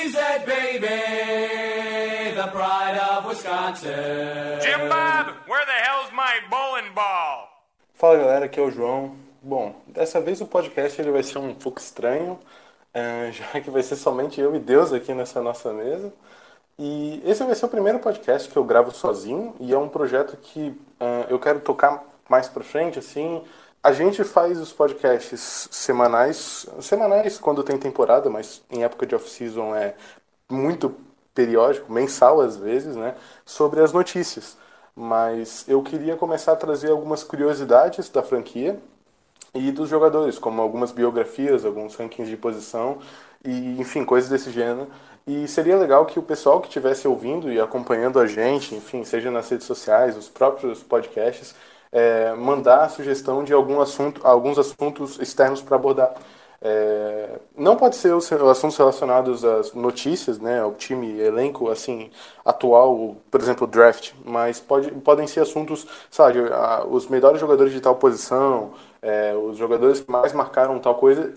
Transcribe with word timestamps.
A 0.00 0.02
cheesehead 0.02 0.46
baby, 0.46 0.86
the 2.34 2.46
pride 2.46 2.98
of 2.98 3.26
Wisconsin. 3.26 4.58
Jim 4.62 4.88
Bob, 4.88 5.26
where 5.46 5.66
the 5.66 5.72
hell's 5.72 6.10
my 6.14 6.40
bowling 6.48 6.94
ball? 6.94 7.50
Fala 7.92 8.16
galera, 8.16 8.46
aqui 8.46 8.58
é 8.58 8.62
o 8.62 8.70
João. 8.70 9.14
Bom, 9.42 9.74
dessa 9.86 10.18
vez 10.18 10.40
o 10.40 10.46
podcast 10.46 10.98
ele 10.98 11.10
vai 11.10 11.22
ser 11.22 11.36
um 11.36 11.54
pouco 11.54 11.78
estranho, 11.78 12.38
eh, 12.94 13.30
já 13.52 13.60
que 13.60 13.68
vai 13.68 13.82
ser 13.82 13.96
somente 13.96 14.40
eu 14.40 14.56
e 14.56 14.58
Deus 14.58 14.90
aqui 14.90 15.12
nessa 15.12 15.42
nossa 15.42 15.70
mesa. 15.70 16.10
E 16.78 17.22
esse 17.26 17.44
vai 17.44 17.54
ser 17.54 17.66
o 17.66 17.68
primeiro 17.68 17.98
podcast 17.98 18.48
que 18.48 18.56
eu 18.56 18.64
gravo 18.64 18.90
sozinho 18.92 19.54
e 19.60 19.70
é 19.70 19.76
um 19.78 19.88
projeto 19.88 20.34
que 20.38 20.74
eh, 20.98 21.26
eu 21.28 21.38
quero 21.38 21.60
tocar 21.60 22.02
mais 22.26 22.48
pra 22.48 22.64
frente, 22.64 22.98
assim. 22.98 23.44
A 23.82 23.92
gente 23.92 24.22
faz 24.24 24.58
os 24.60 24.72
podcasts 24.72 25.68
semanais, 25.70 26.66
semanais 26.80 27.38
quando 27.38 27.62
tem 27.62 27.78
temporada, 27.78 28.28
mas 28.28 28.62
em 28.70 28.84
época 28.84 29.06
de 29.06 29.14
off-season 29.14 29.74
é 29.74 29.94
muito 30.50 30.94
periódico, 31.34 31.90
mensal 31.90 32.40
às 32.42 32.56
vezes, 32.56 32.94
né, 32.94 33.14
sobre 33.44 33.80
as 33.80 33.92
notícias. 33.92 34.56
Mas 34.94 35.64
eu 35.66 35.82
queria 35.82 36.14
começar 36.16 36.52
a 36.52 36.56
trazer 36.56 36.90
algumas 36.90 37.24
curiosidades 37.24 38.10
da 38.10 38.22
franquia 38.22 38.78
e 39.54 39.72
dos 39.72 39.88
jogadores, 39.88 40.38
como 40.38 40.60
algumas 40.60 40.92
biografias, 40.92 41.64
alguns 41.64 41.94
rankings 41.96 42.30
de 42.30 42.36
posição 42.36 42.98
e, 43.44 43.80
enfim, 43.80 44.04
coisas 44.04 44.28
desse 44.28 44.50
gênero. 44.50 44.88
E 45.26 45.48
seria 45.48 45.78
legal 45.78 46.04
que 46.06 46.18
o 46.18 46.22
pessoal 46.22 46.60
que 46.60 46.68
estivesse 46.68 47.08
ouvindo 47.08 47.50
e 47.50 47.60
acompanhando 47.60 48.18
a 48.20 48.26
gente, 48.26 48.74
enfim, 48.74 49.04
seja 49.04 49.30
nas 49.30 49.48
redes 49.48 49.66
sociais, 49.66 50.16
os 50.16 50.28
próprios 50.28 50.82
podcasts, 50.82 51.54
é, 51.92 52.32
mandar 52.34 52.84
a 52.84 52.88
sugestão 52.88 53.44
de 53.44 53.52
algum 53.52 53.80
assunto, 53.80 54.20
alguns 54.24 54.58
assuntos 54.58 55.18
externos 55.18 55.62
para 55.62 55.76
abordar. 55.76 56.14
É, 56.62 57.38
não 57.56 57.74
pode 57.74 57.96
ser 57.96 58.14
os 58.14 58.30
assuntos 58.32 58.76
relacionados 58.76 59.44
às 59.44 59.72
notícias, 59.72 60.38
né, 60.38 60.60
ao 60.60 60.74
time, 60.74 61.18
elenco, 61.18 61.70
assim, 61.70 62.10
atual, 62.44 63.16
por 63.30 63.40
exemplo, 63.40 63.66
draft, 63.66 64.12
mas 64.24 64.60
pode, 64.60 64.90
podem 64.92 65.26
ser 65.26 65.40
assuntos, 65.40 65.86
sabe, 66.10 66.38
os 66.90 67.08
melhores 67.08 67.40
jogadores 67.40 67.72
de 67.72 67.80
tal 67.80 67.96
posição, 67.96 68.72
é, 69.00 69.34
os 69.34 69.56
jogadores 69.56 70.00
que 70.00 70.10
mais 70.10 70.34
marcaram 70.34 70.78
tal 70.78 70.96
coisa, 70.96 71.32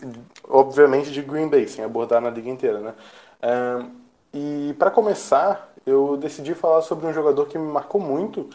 obviamente 0.50 1.10
de 1.12 1.22
Green 1.22 1.48
Bay, 1.48 1.70
sem 1.70 1.86
abordar 1.86 2.20
na 2.22 2.30
liga 2.30 2.50
inteira, 2.50 2.80
né. 2.80 2.94
É, 3.42 3.86
e 4.34 4.74
para 4.78 4.92
começar, 4.92 5.74
eu 5.86 6.18
decidi 6.18 6.54
falar 6.54 6.82
sobre 6.82 7.06
um 7.08 7.14
jogador 7.14 7.48
que 7.48 7.58
me 7.58 7.72
marcou 7.72 8.02
muito 8.02 8.50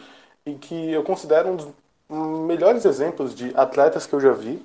e 0.45 0.53
que 0.55 0.91
eu 0.91 1.03
considero 1.03 1.49
um 1.49 1.55
dos 1.55 1.67
melhores 2.09 2.85
exemplos 2.85 3.35
de 3.35 3.51
atletas 3.55 4.05
que 4.05 4.13
eu 4.13 4.19
já 4.21 4.31
vi. 4.31 4.61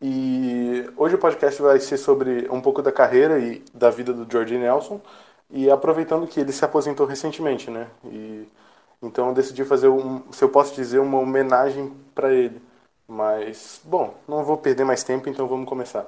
E 0.00 0.88
hoje 0.96 1.16
o 1.16 1.18
podcast 1.18 1.60
vai 1.60 1.80
ser 1.80 1.96
sobre 1.98 2.48
um 2.50 2.60
pouco 2.60 2.82
da 2.82 2.92
carreira 2.92 3.38
e 3.38 3.62
da 3.74 3.90
vida 3.90 4.12
do 4.12 4.30
George 4.30 4.56
Nelson. 4.56 5.00
E 5.50 5.70
aproveitando 5.70 6.26
que 6.26 6.40
ele 6.40 6.52
se 6.52 6.64
aposentou 6.64 7.06
recentemente, 7.06 7.70
né? 7.70 7.88
E 8.04 8.46
então 9.02 9.28
eu 9.28 9.34
decidi 9.34 9.64
fazer 9.64 9.88
um, 9.88 10.22
se 10.32 10.42
eu 10.44 10.48
posso 10.50 10.74
dizer, 10.74 10.98
uma 10.98 11.18
homenagem 11.18 11.92
para 12.14 12.32
ele. 12.32 12.60
Mas, 13.06 13.80
bom, 13.84 14.14
não 14.28 14.44
vou 14.44 14.58
perder 14.58 14.84
mais 14.84 15.02
tempo, 15.04 15.28
então 15.28 15.46
vamos 15.48 15.68
começar. 15.68 16.06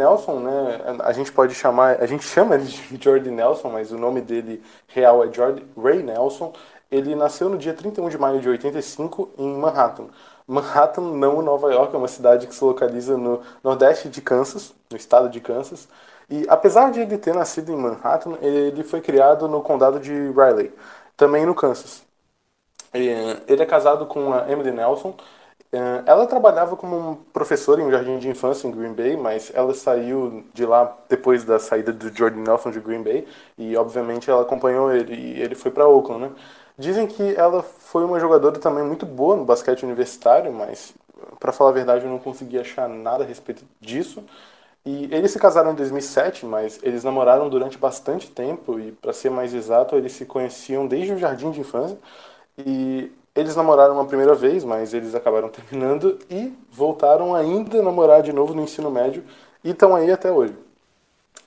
Nelson, 0.00 0.40
né? 0.40 0.80
A 1.00 1.12
gente 1.12 1.30
pode 1.32 1.54
chamar, 1.54 2.00
a 2.00 2.06
gente 2.06 2.24
chama 2.24 2.54
ele 2.56 2.64
de 2.64 3.02
Jordan 3.02 3.32
Nelson, 3.32 3.68
mas 3.70 3.92
o 3.92 3.98
nome 3.98 4.20
dele 4.20 4.62
real 4.88 5.22
é 5.24 5.32
Jordan 5.32 5.62
Ray 5.76 6.02
Nelson. 6.02 6.52
Ele 6.90 7.14
nasceu 7.14 7.48
no 7.48 7.58
dia 7.58 7.74
31 7.74 8.08
de 8.08 8.18
maio 8.18 8.40
de 8.40 8.48
85 8.48 9.30
em 9.38 9.56
Manhattan. 9.56 10.06
Manhattan, 10.46 11.02
não 11.02 11.42
Nova 11.42 11.72
York, 11.72 11.94
é 11.94 11.98
uma 11.98 12.08
cidade 12.08 12.46
que 12.46 12.54
se 12.54 12.64
localiza 12.64 13.16
no 13.16 13.40
nordeste 13.62 14.08
de 14.08 14.20
Kansas, 14.20 14.74
no 14.90 14.96
estado 14.96 15.28
de 15.30 15.40
Kansas. 15.40 15.88
E 16.28 16.44
apesar 16.48 16.90
de 16.90 17.00
ele 17.00 17.18
ter 17.18 17.34
nascido 17.34 17.72
em 17.72 17.76
Manhattan, 17.76 18.36
ele 18.42 18.82
foi 18.84 19.00
criado 19.00 19.48
no 19.48 19.60
condado 19.62 20.00
de 20.00 20.12
Riley, 20.32 20.72
também 21.16 21.46
no 21.46 21.54
Kansas. 21.54 22.02
E, 22.94 23.08
Ele 23.46 23.62
é 23.62 23.66
casado 23.66 24.06
com 24.06 24.32
a 24.32 24.50
Emily 24.50 24.72
Nelson. 24.72 25.14
Ela 25.72 26.26
trabalhava 26.26 26.76
como 26.76 27.24
professora 27.32 27.80
em 27.80 27.84
um 27.84 27.90
jardim 27.92 28.18
de 28.18 28.28
infância 28.28 28.66
em 28.66 28.72
Green 28.72 28.92
Bay, 28.92 29.16
mas 29.16 29.52
ela 29.54 29.72
saiu 29.72 30.44
de 30.52 30.66
lá 30.66 30.96
depois 31.08 31.44
da 31.44 31.60
saída 31.60 31.92
do 31.92 32.08
Jordan 32.16 32.40
Nelson 32.40 32.72
de 32.72 32.80
Green 32.80 33.02
Bay 33.02 33.26
e, 33.56 33.76
obviamente, 33.76 34.28
ela 34.28 34.42
acompanhou 34.42 34.92
ele 34.92 35.14
e 35.14 35.40
ele 35.40 35.54
foi 35.54 35.70
para 35.70 35.86
Oakland, 35.86 36.24
né? 36.24 36.30
Dizem 36.76 37.06
que 37.06 37.34
ela 37.36 37.62
foi 37.62 38.04
uma 38.04 38.18
jogadora 38.18 38.58
também 38.58 38.82
muito 38.82 39.06
boa 39.06 39.36
no 39.36 39.44
basquete 39.44 39.84
universitário, 39.84 40.52
mas, 40.52 40.92
para 41.38 41.52
falar 41.52 41.70
a 41.70 41.72
verdade, 41.74 42.04
eu 42.04 42.10
não 42.10 42.18
consegui 42.18 42.58
achar 42.58 42.88
nada 42.88 43.22
a 43.22 43.26
respeito 43.26 43.62
disso. 43.80 44.24
E 44.84 45.08
eles 45.12 45.30
se 45.30 45.38
casaram 45.38 45.72
em 45.72 45.74
2007, 45.74 46.46
mas 46.46 46.80
eles 46.82 47.04
namoraram 47.04 47.48
durante 47.50 47.78
bastante 47.78 48.30
tempo 48.30 48.80
e, 48.80 48.92
para 48.92 49.12
ser 49.12 49.30
mais 49.30 49.54
exato, 49.54 49.94
eles 49.94 50.12
se 50.12 50.24
conheciam 50.24 50.86
desde 50.86 51.12
o 51.12 51.18
jardim 51.18 51.50
de 51.50 51.60
infância. 51.60 51.98
E 52.58 53.12
eles 53.34 53.56
namoraram 53.56 53.94
uma 53.94 54.04
primeira 54.06 54.34
vez, 54.34 54.64
mas 54.64 54.92
eles 54.94 55.14
acabaram 55.14 55.48
terminando 55.50 56.18
e 56.30 56.52
voltaram 56.70 57.34
ainda 57.34 57.78
a 57.80 57.82
namorar 57.82 58.22
de 58.22 58.32
novo 58.32 58.54
no 58.54 58.62
ensino 58.62 58.90
médio 58.90 59.24
e 59.64 59.70
estão 59.70 59.94
aí 59.94 60.10
até 60.10 60.30
hoje. 60.30 60.54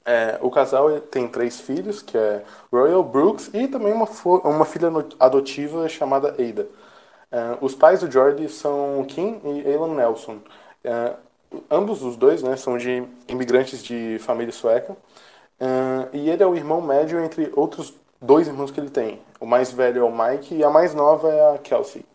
É, 0.05 0.37
o 0.41 0.51
casal 0.51 0.99
tem 0.99 1.27
três 1.27 1.61
filhos, 1.61 2.01
que 2.01 2.17
é 2.17 2.43
Royal 2.71 3.03
Brooks 3.03 3.49
e 3.53 3.67
também 3.67 3.93
uma, 3.93 4.07
uma 4.43 4.65
filha 4.65 4.89
adotiva 5.19 5.87
chamada 5.87 6.29
Ada. 6.31 6.67
É, 7.31 7.57
os 7.61 7.73
pais 7.73 8.01
do 8.01 8.11
Jordi 8.11 8.49
são 8.49 9.03
Kim 9.07 9.41
e 9.43 9.73
Alan 9.73 9.95
Nelson. 9.95 10.39
É, 10.83 11.13
ambos 11.71 12.03
os 12.03 12.17
dois 12.17 12.43
né, 12.43 12.55
são 12.57 12.77
de 12.77 13.03
imigrantes 13.27 13.83
de 13.83 14.19
família 14.19 14.51
sueca. 14.53 14.95
É, 15.59 16.09
e 16.13 16.29
ele 16.29 16.43
é 16.43 16.47
o 16.47 16.55
irmão 16.55 16.81
médio 16.81 17.19
entre 17.23 17.51
outros 17.55 17.93
dois 18.23 18.47
irmãos 18.47 18.71
que 18.71 18.79
ele 18.79 18.89
tem. 18.89 19.21
O 19.39 19.45
mais 19.45 19.71
velho 19.71 20.01
é 20.01 20.03
o 20.03 20.11
Mike 20.11 20.55
e 20.55 20.63
a 20.63 20.69
mais 20.69 20.95
nova 20.95 21.29
é 21.29 21.55
a 21.55 21.57
Kelsey. 21.59 22.05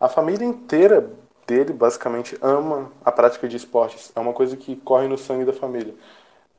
A 0.00 0.08
família 0.08 0.44
inteira 0.46 1.10
dele 1.46 1.72
basicamente 1.72 2.36
ama 2.42 2.90
a 3.04 3.12
prática 3.12 3.48
de 3.48 3.56
esportes. 3.56 4.12
É 4.14 4.20
uma 4.20 4.32
coisa 4.32 4.56
que 4.56 4.76
corre 4.76 5.08
no 5.08 5.18
sangue 5.18 5.44
da 5.44 5.52
família. 5.52 5.94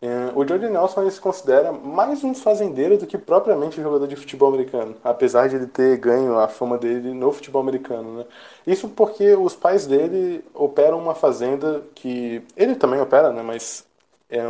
É, 0.01 0.31
O 0.35 0.47
Jordan 0.47 0.69
Nelson 0.69 1.09
se 1.09 1.19
considera 1.19 1.71
mais 1.71 2.23
um 2.23 2.33
fazendeiro 2.35 2.97
do 2.97 3.07
que 3.07 3.17
propriamente 3.17 3.81
jogador 3.81 4.07
de 4.07 4.15
futebol 4.15 4.49
americano, 4.49 4.95
apesar 5.03 5.49
de 5.49 5.55
ele 5.55 5.67
ter 5.67 5.97
ganho 5.97 6.37
a 6.39 6.47
fama 6.47 6.77
dele 6.77 7.13
no 7.13 7.31
futebol 7.31 7.61
americano, 7.61 8.19
né? 8.19 8.25
Isso 8.65 8.89
porque 8.89 9.33
os 9.35 9.55
pais 9.55 9.87
dele 9.87 10.45
operam 10.53 10.99
uma 10.99 11.15
fazenda 11.15 11.83
que 11.95 12.43
ele 12.55 12.75
também 12.75 13.01
opera, 13.01 13.31
né? 13.33 13.41
Mas 13.41 13.85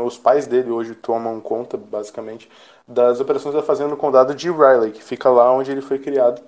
os 0.05 0.17
pais 0.17 0.47
dele 0.47 0.71
hoje 0.71 0.95
tomam 0.95 1.39
conta, 1.39 1.77
basicamente, 1.77 2.49
das 2.87 3.19
operações 3.19 3.55
da 3.55 3.61
fazenda 3.63 3.89
no 3.89 3.97
condado 3.97 4.33
de 4.35 4.49
Riley, 4.49 4.91
que 4.91 5.03
fica 5.03 5.29
lá 5.29 5.51
onde 5.51 5.71
ele 5.71 5.81
foi 5.81 5.99
criado 5.99 6.41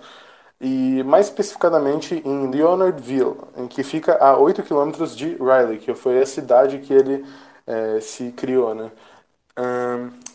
e 0.61 1.03
mais 1.03 1.27
especificadamente 1.27 2.21
em 2.25 2.51
Leonardville, 2.51 3.37
em 3.57 3.67
que 3.67 3.83
fica 3.83 4.17
a 4.23 4.37
8 4.37 4.63
quilômetros 4.63 5.15
de 5.15 5.35
Riley, 5.35 5.77
que 5.79 5.93
foi 5.95 6.21
a 6.21 6.25
cidade 6.25 6.79
que 6.79 6.93
ele 6.93 7.25
eh, 7.65 7.99
se 8.01 8.31
criou, 8.33 8.75
né? 8.75 8.91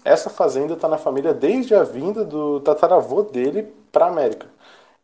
Essa 0.04 0.28
fazenda 0.28 0.74
está 0.74 0.86
na 0.88 0.98
família 0.98 1.32
desde 1.32 1.74
a 1.74 1.82
vinda 1.82 2.24
do 2.24 2.60
tataravô 2.60 3.22
dele 3.22 3.62
para 3.90 4.06
a 4.06 4.08
América. 4.08 4.46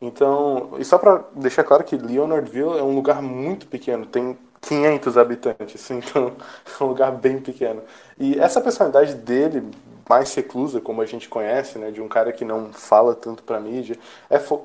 Então, 0.00 0.72
e 0.78 0.84
só 0.84 0.98
para 0.98 1.24
deixar 1.34 1.64
claro 1.64 1.84
que 1.84 1.96
Leonardville 1.96 2.78
é 2.78 2.82
um 2.82 2.94
lugar 2.94 3.22
muito 3.22 3.66
pequeno, 3.66 4.06
tem 4.06 4.38
500 4.60 5.16
habitantes, 5.18 5.88
então 5.90 6.32
é 6.80 6.84
um 6.84 6.88
lugar 6.88 7.12
bem 7.12 7.40
pequeno. 7.40 7.82
E 8.18 8.38
essa 8.38 8.60
personalidade 8.60 9.14
dele, 9.14 9.62
mais 10.08 10.34
reclusa, 10.34 10.80
como 10.80 11.00
a 11.02 11.06
gente 11.06 11.28
conhece, 11.28 11.78
né, 11.78 11.90
de 11.90 12.00
um 12.00 12.08
cara 12.08 12.32
que 12.32 12.44
não 12.44 12.72
fala 12.72 13.14
tanto 13.14 13.42
para 13.42 13.60
mídia, 13.60 13.96
é 14.28 14.38
fo- 14.38 14.64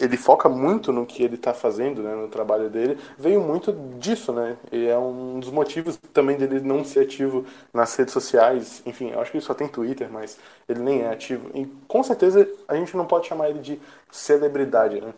ele 0.00 0.16
foca 0.18 0.48
muito 0.50 0.92
no 0.92 1.06
que 1.06 1.22
ele 1.22 1.36
está 1.36 1.54
fazendo, 1.54 2.02
né, 2.02 2.14
no 2.14 2.28
trabalho 2.28 2.68
dele, 2.68 2.98
veio 3.18 3.40
muito 3.40 3.72
disso, 3.98 4.30
né? 4.32 4.56
E 4.70 4.86
é 4.86 4.98
um 4.98 5.40
dos 5.40 5.50
motivos 5.50 5.96
também 6.12 6.36
dele 6.36 6.60
não 6.60 6.84
ser 6.84 7.00
ativo 7.00 7.46
nas 7.72 7.94
redes 7.96 8.12
sociais. 8.12 8.82
Enfim, 8.84 9.12
acho 9.14 9.30
que 9.30 9.38
ele 9.38 9.44
só 9.44 9.54
tem 9.54 9.66
Twitter, 9.68 10.10
mas 10.10 10.38
ele 10.68 10.80
nem 10.80 11.02
é 11.02 11.10
ativo. 11.10 11.50
E 11.54 11.64
com 11.88 12.02
certeza 12.02 12.46
a 12.68 12.74
gente 12.76 12.94
não 12.96 13.06
pode 13.06 13.26
chamar 13.28 13.48
ele 13.48 13.60
de 13.60 13.80
celebridade, 14.10 15.00
né? 15.00 15.14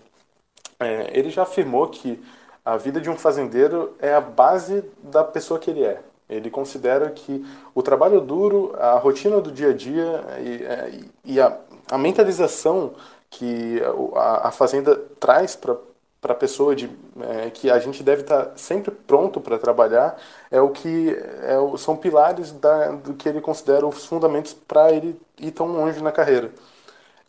É, 0.79 1.17
ele 1.19 1.31
já 1.31 1.43
afirmou 1.45 1.89
que 1.89 2.21
a 2.65 2.77
vida 2.77 3.01
de 3.01 3.11
um 3.11 3.17
fazendeiro 3.17 3.95
é 4.01 4.15
a 4.15 4.21
base 4.21 4.85
da 5.03 5.23
pessoa 5.23 5.61
que 5.61 5.71
ele 5.71 5.85
é. 5.85 6.01
Ele 6.29 6.51
considera 6.51 7.11
que 7.11 7.45
o 7.75 7.83
trabalho 7.83 8.21
duro, 8.21 8.75
a 8.79 8.99
rotina 8.99 9.41
do 9.41 9.53
dia 9.53 9.71
a 9.71 9.75
dia 9.75 10.25
e, 10.41 10.65
é, 10.65 11.01
e 11.25 11.41
a, 11.41 11.57
a 11.91 11.99
mentalização 11.99 12.95
que 13.31 13.83
a, 14.15 14.49
a 14.49 14.51
fazenda 14.51 14.97
traz 15.21 15.55
para 15.57 15.77
para 16.25 16.33
a 16.33 16.37
pessoa 16.37 16.75
de 16.75 16.91
é, 17.21 17.51
que 17.51 17.71
a 17.71 17.79
gente 17.79 18.03
deve 18.03 18.23
estar 18.23 18.53
sempre 18.57 18.91
pronto 18.91 19.43
para 19.43 19.59
trabalhar 19.59 20.17
é 20.51 20.59
o 20.59 20.71
que 20.71 21.11
é, 21.11 21.77
são 21.77 21.95
pilares 21.99 22.51
da, 22.51 22.93
do 22.93 23.13
que 23.13 23.29
ele 23.29 23.43
considera 23.43 23.87
os 23.87 24.07
fundamentos 24.07 24.55
para 24.55 24.91
ele 24.91 25.21
ir 25.39 25.51
tão 25.51 25.67
longe 25.67 26.03
na 26.03 26.11
carreira. 26.11 26.51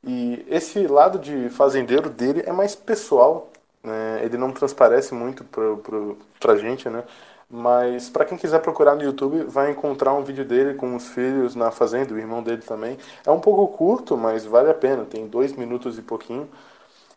E 0.01 0.45
esse 0.49 0.88
lado 0.88 1.19
de 1.19 1.49
fazendeiro 1.49 2.09
dele 2.09 2.43
é 2.45 2.53
mais 2.53 2.73
pessoal, 2.73 3.49
né? 3.85 4.21
Ele 4.23 4.37
não 4.37 4.51
transparece 4.51 5.13
muito 5.13 5.43
pro, 5.45 5.77
pro, 5.77 6.17
pra 6.39 6.57
gente, 6.57 6.89
né? 6.89 7.03
Mas 7.49 8.09
para 8.09 8.25
quem 8.25 8.37
quiser 8.37 8.59
procurar 8.59 8.95
no 8.95 9.03
YouTube, 9.03 9.43
vai 9.43 9.71
encontrar 9.71 10.13
um 10.13 10.23
vídeo 10.23 10.43
dele 10.43 10.73
com 10.73 10.95
os 10.95 11.07
filhos 11.09 11.55
na 11.55 11.71
fazenda, 11.71 12.13
o 12.13 12.17
irmão 12.17 12.41
dele 12.43 12.61
também. 12.63 12.97
É 13.25 13.31
um 13.31 13.39
pouco 13.39 13.67
curto, 13.77 14.17
mas 14.17 14.45
vale 14.45 14.69
a 14.69 14.73
pena. 14.73 15.05
Tem 15.05 15.27
dois 15.27 15.53
minutos 15.53 15.97
e 15.97 16.01
pouquinho. 16.01 16.49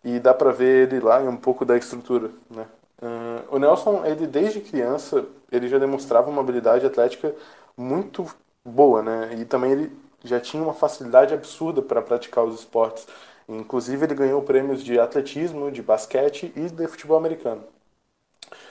E 0.04 0.20
dá 0.20 0.34
pra 0.34 0.52
ver 0.52 0.88
ele 0.92 1.00
lá 1.00 1.22
e 1.22 1.28
um 1.28 1.36
pouco 1.36 1.64
da 1.64 1.76
estrutura, 1.76 2.30
né? 2.50 2.66
Ahn, 3.02 3.42
o 3.50 3.58
Nelson, 3.58 4.04
ele 4.04 4.26
desde 4.26 4.60
criança, 4.60 5.24
ele 5.50 5.68
já 5.68 5.78
demonstrava 5.78 6.30
uma 6.30 6.40
habilidade 6.42 6.86
atlética 6.86 7.34
muito 7.76 8.26
boa, 8.64 9.02
né? 9.02 9.34
E 9.38 9.44
também 9.44 9.72
ele 9.72 9.92
já 10.24 10.40
tinha 10.40 10.62
uma 10.62 10.74
facilidade 10.74 11.34
absurda 11.34 11.82
para 11.82 12.02
praticar 12.02 12.44
os 12.44 12.60
esportes. 12.60 13.06
Inclusive, 13.48 14.04
ele 14.06 14.14
ganhou 14.14 14.42
prêmios 14.42 14.84
de 14.84 14.98
atletismo, 15.00 15.70
de 15.72 15.82
basquete 15.82 16.52
e 16.56 16.70
de 16.70 16.86
futebol 16.88 17.16
americano. 17.18 17.64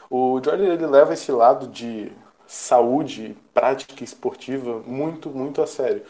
O 0.10 0.40
Jordan 0.44 0.66
ele 0.74 0.86
leva 0.86 1.14
esse 1.14 1.32
lado 1.32 1.68
de 1.68 2.12
saúde, 2.48 3.36
prática 3.54 4.04
esportiva 4.04 4.82
muito, 4.86 5.30
muito 5.30 5.62
a 5.62 5.68
sério. 5.68 6.04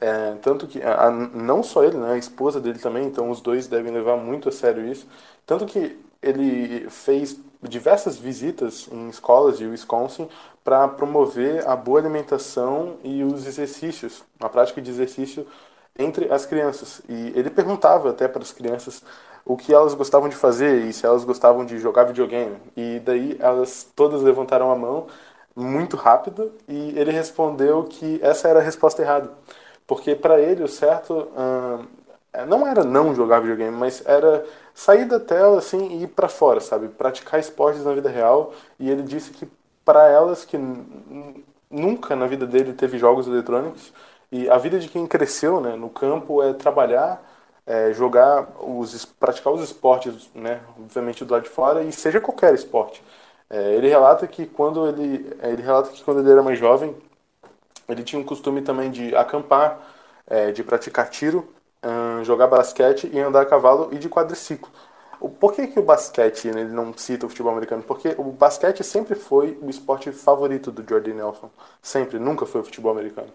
É, 0.00 0.34
tanto 0.42 0.66
que 0.66 0.80
a- 0.82 1.10
não 1.10 1.62
só 1.62 1.84
ele, 1.84 1.96
né, 1.98 2.12
a 2.14 2.18
esposa 2.18 2.60
dele 2.60 2.78
também, 2.78 3.06
então 3.06 3.30
os 3.30 3.40
dois 3.40 3.66
devem 3.68 3.92
levar 3.92 4.16
muito 4.16 4.48
a 4.48 4.52
sério 4.52 4.86
isso. 4.90 5.06
Tanto 5.46 5.66
que 5.66 5.98
ele 6.22 6.88
fez 6.90 7.38
diversas 7.62 8.16
visitas 8.18 8.88
em 8.90 9.08
escolas 9.10 9.58
de 9.58 9.66
Wisconsin 9.66 10.28
para 10.64 10.88
promover 10.88 11.66
a 11.68 11.76
boa 11.76 11.98
alimentação 12.00 12.96
e 13.04 13.22
os 13.24 13.46
exercícios, 13.46 14.22
a 14.40 14.48
prática 14.48 14.80
de 14.80 14.90
exercício 14.90 15.46
entre 15.98 16.32
as 16.32 16.46
crianças. 16.46 17.02
E 17.08 17.32
ele 17.36 17.50
perguntava 17.50 18.10
até 18.10 18.28
para 18.28 18.42
as 18.42 18.52
crianças 18.52 19.02
o 19.44 19.56
que 19.56 19.72
elas 19.72 19.94
gostavam 19.94 20.28
de 20.28 20.36
fazer 20.36 20.84
e 20.84 20.92
se 20.92 21.06
elas 21.06 21.24
gostavam 21.24 21.64
de 21.64 21.78
jogar 21.78 22.04
videogame. 22.04 22.56
E 22.76 23.00
daí 23.00 23.36
elas 23.40 23.88
todas 23.94 24.22
levantaram 24.22 24.70
a 24.70 24.76
mão 24.76 25.06
muito 25.54 25.96
rápido 25.96 26.52
e 26.68 26.98
ele 26.98 27.10
respondeu 27.10 27.84
que 27.84 28.20
essa 28.22 28.48
era 28.48 28.60
a 28.60 28.62
resposta 28.62 29.02
errada. 29.02 29.30
Porque 29.86 30.14
para 30.14 30.40
ele 30.40 30.62
o 30.62 30.68
certo 30.68 31.28
é, 32.32 32.44
não 32.46 32.66
era 32.66 32.84
não 32.84 33.14
jogar 33.14 33.40
videogame, 33.40 33.76
mas 33.76 34.02
era 34.06 34.44
sair 34.74 35.04
da 35.04 35.18
tela 35.18 35.58
assim 35.58 35.88
e 35.98 36.04
ir 36.04 36.08
para 36.08 36.28
fora, 36.28 36.60
sabe? 36.60 36.88
Praticar 36.88 37.40
esportes 37.40 37.84
na 37.84 37.92
vida 37.92 38.08
real. 38.08 38.52
E 38.78 38.90
ele 38.90 39.02
disse 39.02 39.30
que 39.32 39.48
para 39.84 40.08
elas 40.08 40.44
que 40.44 40.56
nunca 41.70 42.14
na 42.16 42.26
vida 42.26 42.46
dele 42.46 42.72
teve 42.72 42.98
jogos 42.98 43.26
eletrônicos 43.26 43.92
e 44.32 44.48
a 44.48 44.58
vida 44.58 44.78
de 44.78 44.88
quem 44.88 45.06
cresceu, 45.06 45.60
né, 45.60 45.76
no 45.76 45.90
campo 45.90 46.42
é 46.42 46.52
trabalhar, 46.52 47.22
é, 47.66 47.92
jogar 47.92 48.48
os 48.60 49.04
praticar 49.04 49.52
os 49.52 49.62
esportes, 49.62 50.30
né, 50.34 50.60
obviamente 50.78 51.24
do 51.24 51.32
lado 51.32 51.44
de 51.44 51.48
fora 51.50 51.82
e 51.82 51.92
seja 51.92 52.20
qualquer 52.20 52.54
esporte. 52.54 53.02
É, 53.48 53.74
ele 53.74 53.88
relata 53.88 54.26
que 54.26 54.46
quando 54.46 54.86
ele 54.88 55.36
ele 55.42 55.62
relata 55.62 55.90
que 55.90 56.02
quando 56.04 56.20
ele 56.20 56.30
era 56.30 56.42
mais 56.42 56.58
jovem 56.58 56.94
ele 57.88 58.02
tinha 58.04 58.20
um 58.20 58.24
costume 58.24 58.62
também 58.62 58.90
de 58.90 59.14
acampar, 59.16 59.78
eh, 60.26 60.52
de 60.52 60.62
praticar 60.62 61.08
tiro, 61.10 61.48
ahn, 61.82 62.24
jogar 62.24 62.46
basquete 62.46 63.10
e 63.12 63.18
andar 63.20 63.42
a 63.42 63.46
cavalo 63.46 63.88
e 63.92 63.98
de 63.98 64.08
quadriciclo. 64.08 64.70
O, 65.20 65.28
por 65.28 65.52
que, 65.52 65.66
que 65.66 65.78
o 65.78 65.82
basquete 65.82 66.50
né, 66.50 66.62
ele 66.62 66.72
não 66.72 66.96
cita 66.96 67.26
o 67.26 67.28
futebol 67.28 67.52
americano? 67.52 67.82
Porque 67.82 68.14
o 68.18 68.24
basquete 68.24 68.82
sempre 68.84 69.14
foi 69.14 69.58
o 69.62 69.68
esporte 69.68 70.10
favorito 70.12 70.70
do 70.70 70.88
Jordan 70.88 71.14
Nelson. 71.14 71.50
Sempre, 71.82 72.18
nunca 72.18 72.46
foi 72.46 72.60
o 72.62 72.64
futebol 72.64 72.92
americano. 72.92 73.30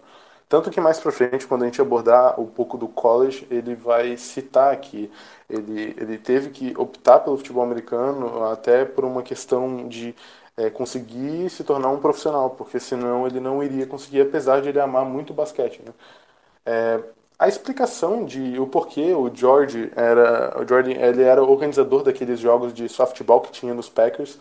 Tanto 0.48 0.70
que 0.70 0.80
mais 0.80 1.00
pra 1.00 1.10
frente, 1.10 1.46
quando 1.46 1.62
a 1.62 1.66
gente 1.66 1.80
abordar 1.80 2.40
um 2.40 2.46
pouco 2.46 2.78
do 2.78 2.86
college, 2.88 3.46
ele 3.50 3.74
vai 3.74 4.16
citar 4.16 4.76
que 4.80 5.10
ele, 5.50 5.94
ele 5.98 6.18
teve 6.18 6.50
que 6.50 6.72
optar 6.78 7.20
pelo 7.20 7.36
futebol 7.36 7.64
americano 7.64 8.44
até 8.44 8.84
por 8.84 9.04
uma 9.04 9.22
questão 9.22 9.88
de 9.88 10.14
é, 10.56 10.70
conseguir 10.70 11.50
se 11.50 11.64
tornar 11.64 11.90
um 11.90 11.98
profissional, 12.00 12.50
porque 12.50 12.78
senão 12.78 13.26
ele 13.26 13.40
não 13.40 13.62
iria 13.62 13.86
conseguir, 13.86 14.20
apesar 14.22 14.60
de 14.62 14.68
ele 14.68 14.80
amar 14.80 15.04
muito 15.04 15.30
o 15.30 15.34
basquete, 15.34 15.82
né? 15.84 15.92
É, 16.64 17.00
a 17.38 17.48
explicação 17.48 18.24
de 18.24 18.58
o 18.58 18.66
porquê 18.66 19.14
o 19.14 19.30
George 19.34 19.90
era 19.94 20.58
o 20.60 20.66
Jordan 20.66 20.92
ele 20.92 21.22
era 21.22 21.42
organizador 21.42 22.02
daqueles 22.02 22.40
jogos 22.40 22.72
de 22.72 22.88
softball 22.88 23.40
que 23.42 23.52
tinha 23.52 23.74
nos 23.74 23.88
Packers 23.88 24.38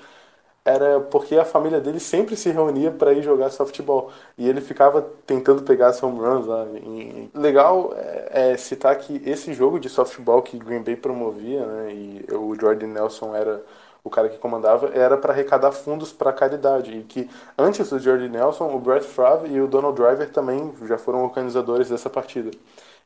era 0.65 0.99
porque 0.99 1.35
a 1.37 1.45
família 1.45 1.79
dele 1.79 1.99
sempre 1.99 2.35
se 2.35 2.49
reunia 2.49 2.91
para 2.91 3.13
ir 3.13 3.21
jogar 3.21 3.51
softball 3.51 4.11
e 4.35 4.49
ele 4.49 4.59
ficava 4.61 5.01
tentando 5.27 5.61
pegar 5.61 5.89
as 5.89 6.01
home 6.01 6.19
runs 6.19 6.47
lá. 6.47 6.65
E 6.73 7.29
legal 7.35 7.93
é, 7.95 8.53
é 8.53 8.57
citar 8.57 8.97
que 8.97 9.21
esse 9.25 9.53
jogo 9.53 9.79
de 9.79 9.87
softball 9.89 10.41
que 10.41 10.57
Green 10.57 10.81
Bay 10.81 10.95
promovia, 10.95 11.63
né, 11.65 11.93
e 11.93 12.25
o 12.33 12.55
Jordan 12.59 12.87
Nelson 12.87 13.35
era 13.35 13.61
o 14.03 14.09
cara 14.09 14.29
que 14.29 14.37
comandava, 14.37 14.91
era 14.93 15.17
para 15.17 15.33
arrecadar 15.33 15.71
fundos 15.71 16.11
para 16.13 16.31
caridade 16.33 16.95
e 16.95 17.03
que 17.03 17.29
antes 17.57 17.89
do 17.89 17.99
Jordan 17.99 18.29
Nelson, 18.29 18.71
o 18.75 18.79
Brett 18.79 19.05
Favre 19.05 19.51
e 19.51 19.61
o 19.61 19.67
Donald 19.67 19.95
Driver 19.99 20.29
também 20.31 20.73
já 20.85 20.97
foram 20.97 21.23
organizadores 21.23 21.89
dessa 21.89 22.09
partida. 22.09 22.51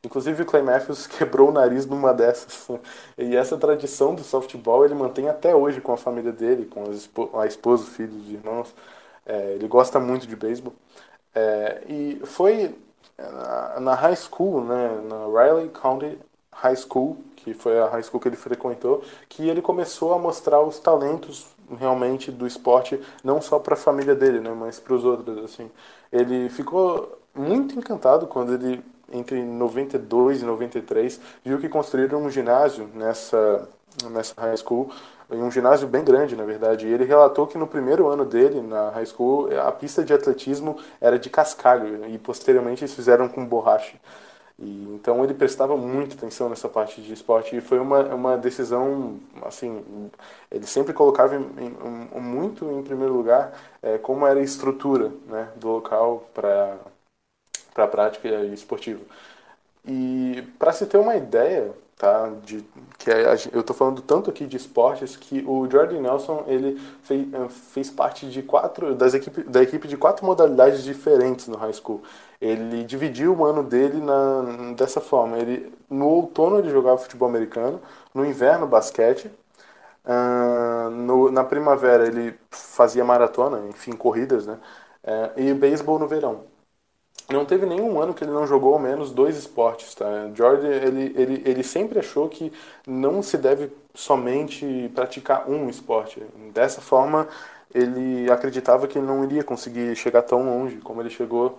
Inclusive 0.04 0.42
o 0.42 0.46
Clay 0.46 0.62
Matthews 0.62 1.06
quebrou 1.08 1.48
o 1.50 1.52
nariz 1.52 1.86
numa 1.86 2.12
dessas. 2.14 2.68
E 3.18 3.36
essa 3.36 3.56
tradição 3.56 4.14
do 4.14 4.22
softball 4.22 4.84
ele 4.84 4.94
mantém 4.94 5.28
até 5.28 5.54
hoje 5.54 5.80
com 5.80 5.92
a 5.92 5.96
família 5.96 6.32
dele, 6.32 6.66
com 6.66 6.84
a 7.38 7.46
esposa, 7.46 7.84
filhos, 7.84 8.28
irmãos. 8.30 8.74
É, 9.26 9.54
ele 9.54 9.68
gosta 9.68 10.00
muito 10.00 10.26
de 10.26 10.36
beisebol. 10.36 10.72
É, 11.34 11.82
e 11.88 12.20
foi 12.24 12.74
na, 13.18 13.80
na 13.80 13.94
high 13.94 14.16
school, 14.16 14.64
né, 14.64 15.00
na 15.08 15.26
Riley 15.26 15.68
County 15.70 16.18
High 16.52 16.76
School, 16.76 17.16
que 17.36 17.54
foi 17.54 17.78
a 17.78 17.88
high 17.88 18.02
school 18.02 18.20
que 18.20 18.28
ele 18.28 18.36
frequentou, 18.36 19.02
que 19.28 19.48
ele 19.48 19.62
começou 19.62 20.14
a 20.14 20.18
mostrar 20.18 20.60
os 20.60 20.78
talentos 20.78 21.46
realmente 21.78 22.30
do 22.32 22.46
esporte, 22.46 23.00
não 23.22 23.40
só 23.40 23.58
para 23.58 23.74
a 23.74 23.76
família 23.76 24.14
dele, 24.14 24.40
né, 24.40 24.50
mas 24.50 24.80
para 24.80 24.94
os 24.94 25.04
outros, 25.04 25.44
assim. 25.44 25.70
Ele 26.12 26.48
ficou 26.48 27.18
muito 27.34 27.78
encantado 27.78 28.26
quando 28.26 28.54
ele 28.54 28.82
entre 29.10 29.42
92 29.42 30.42
e 30.42 30.44
93 30.44 31.20
viu 31.44 31.58
que 31.58 31.68
construíram 31.68 32.22
um 32.22 32.30
ginásio 32.30 32.88
nessa 32.94 33.68
nessa 34.10 34.40
high 34.40 34.56
school 34.56 34.90
um 35.38 35.50
ginásio 35.50 35.86
bem 35.86 36.02
grande, 36.02 36.34
na 36.34 36.44
verdade. 36.44 36.86
E 36.86 36.92
ele 36.92 37.04
relatou 37.04 37.46
que 37.46 37.56
no 37.56 37.66
primeiro 37.66 38.08
ano 38.08 38.24
dele, 38.24 38.60
na 38.60 38.90
high 38.90 39.06
school, 39.06 39.48
a 39.60 39.70
pista 39.70 40.02
de 40.02 40.12
atletismo 40.12 40.76
era 41.00 41.18
de 41.18 41.30
cascalho 41.30 42.06
e 42.08 42.18
posteriormente 42.18 42.82
eles 42.82 42.94
fizeram 42.94 43.28
com 43.28 43.44
borracha. 43.44 43.96
E, 44.58 44.94
então 44.94 45.24
ele 45.24 45.32
prestava 45.32 45.76
muita 45.76 46.14
atenção 46.14 46.48
nessa 46.48 46.68
parte 46.68 47.00
de 47.00 47.12
esporte 47.12 47.56
e 47.56 47.60
foi 47.60 47.78
uma, 47.78 48.00
uma 48.14 48.36
decisão, 48.36 49.18
assim, 49.42 49.82
ele 50.50 50.66
sempre 50.66 50.92
colocava 50.92 51.34
em, 51.34 51.76
em, 52.14 52.20
muito 52.20 52.70
em 52.70 52.82
primeiro 52.82 53.14
lugar 53.14 53.52
é, 53.82 53.96
como 53.96 54.26
era 54.26 54.38
a 54.38 54.42
estrutura 54.42 55.12
né, 55.26 55.48
do 55.56 55.68
local 55.68 56.24
para 56.34 56.76
a 57.76 57.86
prática 57.86 58.28
esportiva. 58.46 59.00
E 59.86 60.44
para 60.58 60.72
se 60.72 60.86
ter 60.86 60.98
uma 60.98 61.16
ideia, 61.16 61.72
tá? 62.00 62.30
De, 62.44 62.64
que 62.98 63.10
eu 63.52 63.60
estou 63.60 63.76
falando 63.76 64.02
tanto 64.02 64.30
aqui 64.30 64.46
de 64.46 64.56
esportes 64.56 65.16
que 65.16 65.44
o 65.46 65.68
Jordan 65.70 66.00
Nelson 66.00 66.44
ele 66.46 66.80
fez, 67.02 67.32
eh, 67.32 67.48
fez 67.48 67.90
parte 67.90 68.26
de 68.26 68.42
quatro 68.42 68.94
das 68.94 69.14
equipe, 69.14 69.42
da 69.42 69.62
equipe 69.62 69.86
de 69.88 69.96
quatro 69.96 70.24
modalidades 70.24 70.82
diferentes 70.82 71.46
no 71.48 71.56
high 71.56 71.72
school. 71.72 72.02
Ele 72.40 72.84
dividiu 72.84 73.34
o 73.34 73.44
ano 73.44 73.62
dele 73.62 74.00
na, 74.00 74.72
dessa 74.76 75.00
forma. 75.00 75.38
Ele 75.38 75.72
no 75.88 76.08
outono 76.08 76.58
ele 76.58 76.70
jogava 76.70 76.98
futebol 76.98 77.28
americano, 77.28 77.80
no 78.14 78.24
inverno 78.24 78.66
basquete, 78.66 79.30
uh, 80.06 80.90
no, 80.90 81.30
na 81.30 81.44
primavera 81.44 82.06
ele 82.06 82.34
fazia 82.50 83.04
maratona, 83.04 83.60
enfim 83.68 83.92
corridas, 83.92 84.46
né? 84.46 84.58
Uh, 85.04 85.40
e 85.40 85.54
beisebol 85.54 85.98
no 85.98 86.06
verão 86.06 86.49
não 87.32 87.44
teve 87.44 87.66
nenhum 87.66 88.00
ano 88.00 88.14
que 88.14 88.24
ele 88.24 88.32
não 88.32 88.46
jogou 88.46 88.74
ao 88.74 88.78
menos 88.80 89.10
dois 89.10 89.36
esportes, 89.36 89.94
tá? 89.94 90.06
Jordan, 90.34 90.68
ele, 90.68 91.12
ele, 91.16 91.42
ele 91.44 91.62
sempre 91.62 91.98
achou 91.98 92.28
que 92.28 92.52
não 92.86 93.22
se 93.22 93.36
deve 93.38 93.70
somente 93.94 94.90
praticar 94.94 95.48
um 95.48 95.68
esporte. 95.68 96.22
Dessa 96.52 96.80
forma, 96.80 97.28
ele 97.74 98.30
acreditava 98.30 98.86
que 98.86 98.98
não 98.98 99.24
iria 99.24 99.44
conseguir 99.44 99.94
chegar 99.96 100.22
tão 100.22 100.44
longe 100.44 100.76
como 100.78 101.00
ele 101.00 101.10
chegou 101.10 101.58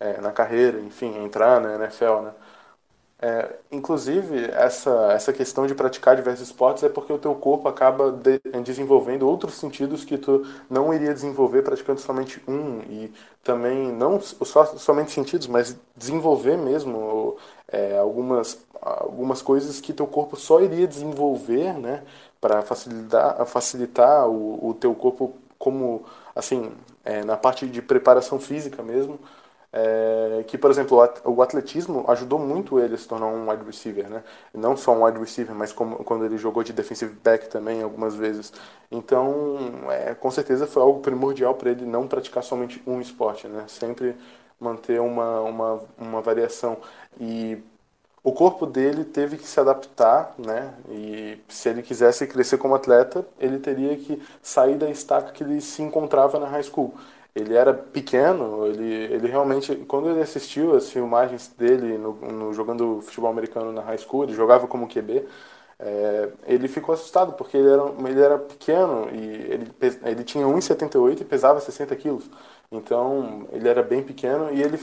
é, 0.00 0.20
na 0.20 0.32
carreira, 0.32 0.80
enfim, 0.80 1.24
entrar 1.24 1.60
na 1.60 1.74
NFL, 1.76 2.20
né? 2.22 2.32
É, 3.24 3.54
inclusive, 3.70 4.46
essa, 4.50 5.12
essa 5.12 5.32
questão 5.32 5.64
de 5.64 5.76
praticar 5.76 6.16
diversos 6.16 6.48
esportes 6.48 6.82
é 6.82 6.88
porque 6.88 7.12
o 7.12 7.18
teu 7.18 7.32
corpo 7.36 7.68
acaba 7.68 8.10
de, 8.10 8.40
desenvolvendo 8.64 9.28
outros 9.28 9.54
sentidos 9.54 10.04
que 10.04 10.18
tu 10.18 10.44
não 10.68 10.92
iria 10.92 11.14
desenvolver 11.14 11.62
praticando 11.62 12.00
somente 12.00 12.42
um. 12.48 12.80
E 12.90 13.12
também, 13.44 13.92
não 13.92 14.20
só, 14.20 14.64
somente 14.76 15.12
sentidos, 15.12 15.46
mas 15.46 15.76
desenvolver 15.96 16.56
mesmo 16.58 17.36
é, 17.68 17.96
algumas, 17.96 18.58
algumas 18.80 19.40
coisas 19.40 19.80
que 19.80 19.92
teu 19.92 20.06
corpo 20.08 20.36
só 20.36 20.60
iria 20.60 20.86
desenvolver 20.88 21.74
né, 21.74 22.02
para 22.40 22.60
facilitar, 22.62 23.46
facilitar 23.46 24.26
o, 24.28 24.70
o 24.70 24.74
teu 24.74 24.94
corpo 24.96 25.32
como, 25.58 26.04
assim, 26.34 26.72
é, 27.04 27.24
na 27.24 27.36
parte 27.36 27.68
de 27.68 27.80
preparação 27.80 28.40
física 28.40 28.82
mesmo 28.82 29.16
é, 29.72 30.44
que, 30.46 30.58
por 30.58 30.70
exemplo, 30.70 30.98
o 31.24 31.40
atletismo 31.40 32.04
ajudou 32.08 32.38
muito 32.38 32.78
ele 32.78 32.94
a 32.94 32.98
se 32.98 33.08
tornar 33.08 33.26
um 33.26 33.50
wide 33.50 33.64
receiver, 33.64 34.08
né? 34.08 34.22
Não 34.52 34.76
só 34.76 34.92
um 34.92 35.04
wide 35.04 35.18
receiver, 35.18 35.54
mas 35.54 35.72
como, 35.72 35.96
quando 36.04 36.26
ele 36.26 36.36
jogou 36.36 36.62
de 36.62 36.74
defensive 36.74 37.14
back 37.24 37.48
também 37.48 37.82
algumas 37.82 38.14
vezes. 38.14 38.52
Então, 38.90 39.56
é, 39.90 40.14
com 40.14 40.30
certeza 40.30 40.66
foi 40.66 40.82
algo 40.82 41.00
primordial 41.00 41.54
para 41.54 41.70
ele 41.70 41.86
não 41.86 42.06
praticar 42.06 42.42
somente 42.42 42.82
um 42.86 43.00
esporte, 43.00 43.46
né? 43.48 43.64
Sempre 43.66 44.14
manter 44.60 45.00
uma, 45.00 45.40
uma, 45.40 45.80
uma 45.98 46.20
variação. 46.20 46.76
E 47.18 47.58
o 48.22 48.30
corpo 48.32 48.66
dele 48.66 49.04
teve 49.04 49.38
que 49.38 49.48
se 49.48 49.58
adaptar, 49.58 50.34
né? 50.38 50.74
E 50.90 51.38
se 51.48 51.70
ele 51.70 51.82
quisesse 51.82 52.26
crescer 52.26 52.58
como 52.58 52.74
atleta, 52.74 53.26
ele 53.40 53.58
teria 53.58 53.96
que 53.96 54.22
sair 54.42 54.76
da 54.76 54.90
estaca 54.90 55.32
que 55.32 55.42
ele 55.42 55.62
se 55.62 55.82
encontrava 55.82 56.38
na 56.38 56.46
high 56.46 56.62
school 56.62 56.94
ele 57.34 57.54
era 57.54 57.72
pequeno, 57.72 58.66
ele, 58.66 58.84
ele 58.84 59.28
realmente, 59.28 59.74
quando 59.88 60.10
ele 60.10 60.20
assistiu 60.20 60.74
as 60.76 60.90
filmagens 60.90 61.48
dele 61.48 61.96
no, 61.98 62.12
no 62.14 62.52
jogando 62.52 63.00
futebol 63.02 63.30
americano 63.30 63.72
na 63.72 63.82
high 63.82 63.98
school, 63.98 64.24
ele 64.24 64.34
jogava 64.34 64.66
como 64.66 64.88
QB, 64.88 65.26
é, 65.78 66.30
ele 66.46 66.68
ficou 66.68 66.94
assustado 66.94 67.32
porque 67.32 67.56
ele 67.56 67.68
era, 67.68 67.82
ele 68.08 68.20
era 68.20 68.38
pequeno 68.38 69.08
e 69.12 69.18
ele, 69.52 69.72
ele 70.04 70.24
tinha 70.24 70.46
1,78 70.46 71.22
e 71.22 71.24
pesava 71.24 71.60
60 71.60 71.96
quilos. 71.96 72.30
Então 72.70 73.48
ele 73.52 73.68
era 73.68 73.82
bem 73.82 74.02
pequeno 74.02 74.52
e 74.52 74.62
ele 74.62 74.78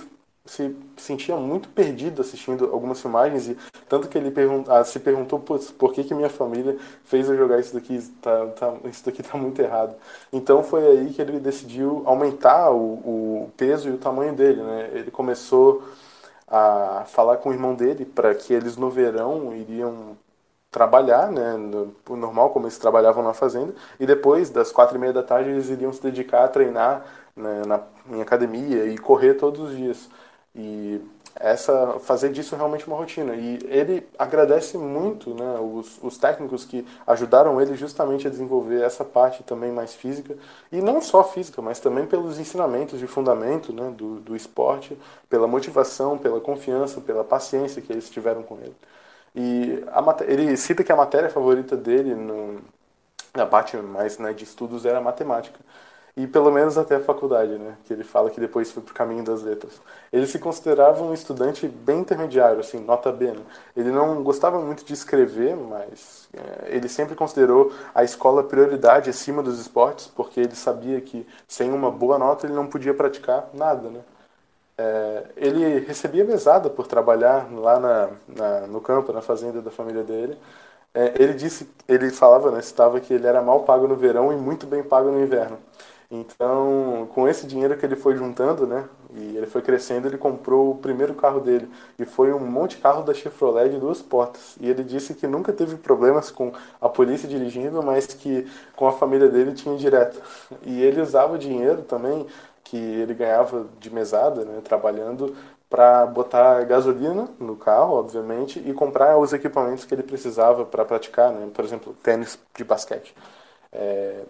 se 0.50 0.76
sentia 0.98 1.36
muito 1.36 1.70
perdido 1.70 2.22
assistindo 2.22 2.66
algumas 2.72 3.00
filmagens 3.00 3.48
e 3.50 3.58
tanto 3.88 4.08
que 4.10 4.18
ele 4.18 4.32
pergunta, 4.32 4.84
se 4.84 5.00
perguntou 5.00 5.40
por 5.40 5.94
que 5.94 6.04
que 6.04 6.14
minha 6.16 6.30
família 6.30 6.76
fez 7.04 7.30
eu 7.30 7.38
jogar 7.38 7.60
isso 7.60 7.74
daqui? 7.74 8.00
Tá, 8.20 8.48
tá, 8.48 8.74
isso 8.86 9.06
daqui 9.06 9.22
tá 9.22 9.38
muito 9.38 9.62
errado. 9.62 9.96
Então 10.34 10.64
foi 10.64 10.86
aí 10.88 11.14
que 11.14 11.22
ele 11.22 11.40
decidiu 11.40 12.02
aumentar 12.06 12.72
o, 12.72 13.46
o 13.46 13.52
peso 13.56 13.90
e 13.90 13.92
o 13.92 13.98
tamanho 13.98 14.34
dele 14.34 14.64
né? 14.64 14.90
Ele 14.94 15.12
começou 15.12 15.84
a 16.48 17.04
falar 17.08 17.38
com 17.38 17.50
o 17.50 17.54
irmão 17.54 17.76
dele 17.76 18.04
para 18.06 18.34
que 18.34 18.52
eles 18.54 18.76
no 18.76 18.90
verão 18.90 19.56
iriam 19.56 20.18
trabalhar, 20.72 21.32
né, 21.32 21.54
no, 21.58 21.96
normal 22.16 22.52
como 22.52 22.66
eles 22.66 22.78
trabalhavam 22.78 23.24
na 23.24 23.34
fazenda, 23.34 23.74
e 24.00 24.06
depois 24.06 24.50
das 24.50 24.72
quatro 24.72 24.98
e 24.98 25.00
meia 25.00 25.14
da 25.14 25.24
tarde 25.24 25.50
eles 25.50 25.70
iriam 25.70 25.92
se 25.92 26.02
dedicar 26.02 26.44
a 26.46 26.48
treinar 26.48 27.06
né, 27.36 27.64
na, 27.66 27.82
em 28.12 28.22
academia 28.22 28.86
e 28.86 28.98
correr 28.98 29.36
todos 29.36 29.62
os 29.62 29.76
dias. 29.76 30.10
E 30.60 31.02
essa 31.40 32.00
fazer 32.02 32.32
disso 32.32 32.56
realmente 32.56 32.86
uma 32.86 32.98
rotina. 32.98 33.34
E 33.34 33.60
ele 33.70 34.06
agradece 34.18 34.78
muito 34.78 35.34
né, 35.34 35.58
os, 35.60 35.98
os 36.04 36.18
técnicos 36.18 36.66
que 36.66 36.86
ajudaram 37.08 37.62
ele 37.62 37.76
justamente 37.76 38.28
a 38.28 38.30
desenvolver 38.30 38.82
essa 38.82 39.06
parte 39.06 39.42
também 39.44 39.72
mais 39.72 39.94
física. 39.94 40.36
E 40.72 40.82
não 40.82 41.02
só 41.02 41.24
física, 41.24 41.62
mas 41.62 41.80
também 41.80 42.06
pelos 42.06 42.40
ensinamentos 42.40 43.00
de 43.00 43.08
fundamento 43.08 43.72
né, 43.72 43.90
do, 43.96 44.20
do 44.20 44.36
esporte, 44.36 44.98
pela 45.30 45.48
motivação, 45.48 46.18
pela 46.18 46.42
confiança, 46.42 47.00
pela 47.00 47.24
paciência 47.24 47.82
que 47.82 47.94
eles 47.94 48.10
tiveram 48.10 48.44
com 48.44 48.58
ele. 48.58 48.76
E 49.34 49.84
a, 49.88 50.18
ele 50.26 50.58
cita 50.58 50.84
que 50.84 50.92
a 50.92 50.96
matéria 50.96 51.30
favorita 51.30 51.78
dele 51.78 52.16
no, 52.16 52.60
na 53.34 53.46
parte 53.46 53.78
mais 53.78 54.18
né, 54.18 54.34
de 54.34 54.44
estudos 54.44 54.86
era 54.86 55.00
matemática 55.00 55.60
e 56.20 56.28
pelo 56.28 56.52
menos 56.52 56.78
até 56.78 56.98
a 56.98 57.00
faculdade, 57.00 57.58
né? 57.58 57.78
Que 57.86 57.94
ele 57.94 58.04
fala 58.04 58.30
que 58.30 58.42
depois 58.42 58.70
foi 58.72 58.84
pro 58.84 58.94
caminho 58.94 59.24
das 59.24 59.42
letras. 59.42 59.80
Ele 60.12 60.28
se 60.28 60.38
considerava 60.38 61.02
um 61.02 61.14
estudante 61.14 61.66
bem 61.66 62.00
intermediário, 62.02 62.60
assim, 62.60 62.80
nota 62.84 63.10
B. 63.10 63.28
Né? 63.32 63.42
Ele 63.76 63.90
não 63.90 64.22
gostava 64.22 64.60
muito 64.60 64.84
de 64.84 64.94
escrever, 64.94 65.56
mas 65.56 66.28
é, 66.34 66.76
ele 66.76 66.90
sempre 66.90 67.16
considerou 67.16 67.72
a 67.96 68.04
escola 68.04 68.44
prioridade 68.44 69.10
acima 69.10 69.42
dos 69.42 69.62
esportes, 69.62 70.08
porque 70.08 70.42
ele 70.42 70.56
sabia 70.56 71.00
que 71.00 71.26
sem 71.48 71.72
uma 71.72 71.90
boa 71.90 72.18
nota 72.20 72.46
ele 72.46 72.54
não 72.54 72.68
podia 72.68 72.94
praticar 72.94 73.50
nada, 73.54 73.90
né? 73.90 74.02
É, 74.78 75.24
ele 75.38 75.80
recebia 75.80 76.24
mesada 76.26 76.70
por 76.70 76.88
trabalhar 76.88 77.48
lá 77.52 77.80
na, 77.80 78.10
na, 78.28 78.68
no 78.68 78.82
campo, 78.82 79.14
na 79.14 79.22
fazenda 79.22 79.62
da 79.62 79.72
família 79.72 80.04
dele. 80.04 80.38
É, 80.94 81.14
ele 81.22 81.34
disse, 81.34 81.70
ele 81.88 82.10
falava, 82.12 82.52
né, 82.52 82.62
citava 82.62 83.00
que 83.00 83.14
ele 83.14 83.28
era 83.28 83.42
mal 83.42 83.64
pago 83.64 83.88
no 83.88 83.96
verão 83.96 84.34
e 84.34 84.36
muito 84.36 84.66
bem 84.66 84.84
pago 84.84 85.12
no 85.12 85.22
inverno. 85.22 85.60
Então, 86.12 87.08
com 87.14 87.28
esse 87.28 87.46
dinheiro 87.46 87.78
que 87.78 87.86
ele 87.86 87.96
foi 87.96 88.16
juntando, 88.16 88.66
né, 88.66 88.90
e 89.14 89.38
ele 89.38 89.46
foi 89.46 89.62
crescendo, 89.62 90.08
ele 90.08 90.18
comprou 90.18 90.72
o 90.72 90.78
primeiro 90.78 91.14
carro 91.14 91.40
dele, 91.40 91.70
e 92.00 92.06
foi 92.06 92.34
um 92.34 92.40
monte 92.40 92.78
de 92.78 92.82
carro 92.82 93.04
da 93.04 93.14
Chevrolet 93.14 93.70
de 93.70 93.78
duas 93.78 94.02
portas. 94.02 94.56
E 94.60 94.68
ele 94.68 94.84
disse 94.84 95.14
que 95.14 95.28
nunca 95.28 95.54
teve 95.54 95.78
problemas 95.78 96.32
com 96.32 96.52
a 96.82 96.90
polícia 96.90 97.30
dirigindo, 97.30 97.84
mas 97.84 98.08
que 98.08 98.48
com 98.76 98.88
a 98.88 98.92
família 98.92 99.30
dele 99.30 99.54
tinha 99.54 99.78
direto. 99.78 100.20
E 100.64 100.82
ele 100.82 101.00
usava 101.00 101.36
o 101.36 101.38
dinheiro 101.38 101.84
também 101.84 102.26
que 102.64 102.78
ele 102.78 103.14
ganhava 103.14 103.68
de 103.80 103.92
mesada, 103.92 104.44
né, 104.46 104.62
trabalhando 104.64 105.36
para 105.70 106.08
botar 106.08 106.64
gasolina 106.66 107.30
no 107.40 107.56
carro, 107.56 107.94
obviamente, 107.94 108.60
e 108.66 108.74
comprar 108.74 109.18
os 109.20 109.32
equipamentos 109.34 109.86
que 109.86 109.94
ele 109.94 110.02
precisava 110.04 110.66
para 110.66 110.84
praticar, 110.84 111.32
né, 111.32 111.48
por 111.54 111.64
exemplo, 111.64 111.96
tênis 112.02 112.40
de 112.56 112.64
basquete. 112.64 113.14
É, 113.72 114.24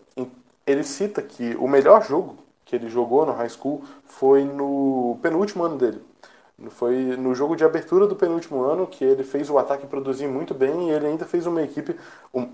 ele 0.70 0.84
cita 0.84 1.22
que 1.22 1.56
o 1.56 1.68
melhor 1.68 2.06
jogo 2.06 2.38
que 2.66 2.76
ele 2.76 2.88
jogou 2.90 3.26
no 3.26 3.34
high 3.34 3.50
school 3.50 3.84
foi 4.06 4.44
no 4.44 5.18
penúltimo 5.22 5.64
ano 5.64 5.78
dele. 5.78 6.02
Foi 6.72 6.96
no 7.18 7.34
jogo 7.34 7.56
de 7.56 7.64
abertura 7.64 8.06
do 8.06 8.16
penúltimo 8.16 8.62
ano 8.64 8.86
que 8.86 9.04
ele 9.04 9.24
fez 9.24 9.50
o 9.50 9.58
ataque 9.58 9.88
produzir 9.88 10.28
muito 10.28 10.54
bem 10.54 10.90
e 10.90 10.92
ele 10.92 11.08
ainda 11.08 11.26
fez 11.26 11.48
uma 11.48 11.62
equipe, 11.64 11.96
um, 12.34 12.48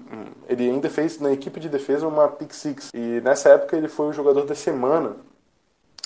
ele 0.48 0.70
ainda 0.70 0.90
fez 0.90 1.20
na 1.20 1.32
equipe 1.32 1.60
de 1.60 1.68
defesa 1.68 2.08
uma 2.08 2.28
pick 2.28 2.54
six. 2.54 2.92
E 2.94 3.20
nessa 3.22 3.50
época 3.50 3.76
ele 3.76 3.88
foi 3.88 4.08
o 4.08 4.14
jogador 4.14 4.46
da 4.46 4.54
semana 4.54 5.16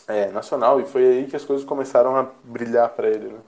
é, 0.07 0.31
nacional, 0.31 0.79
e 0.81 0.85
foi 0.85 1.05
aí 1.05 1.27
que 1.27 1.35
as 1.35 1.45
coisas 1.45 1.65
começaram 1.65 2.15
a 2.15 2.25
brilhar 2.43 2.89
para 2.89 3.07
ele. 3.07 3.27
Né? 3.27 3.39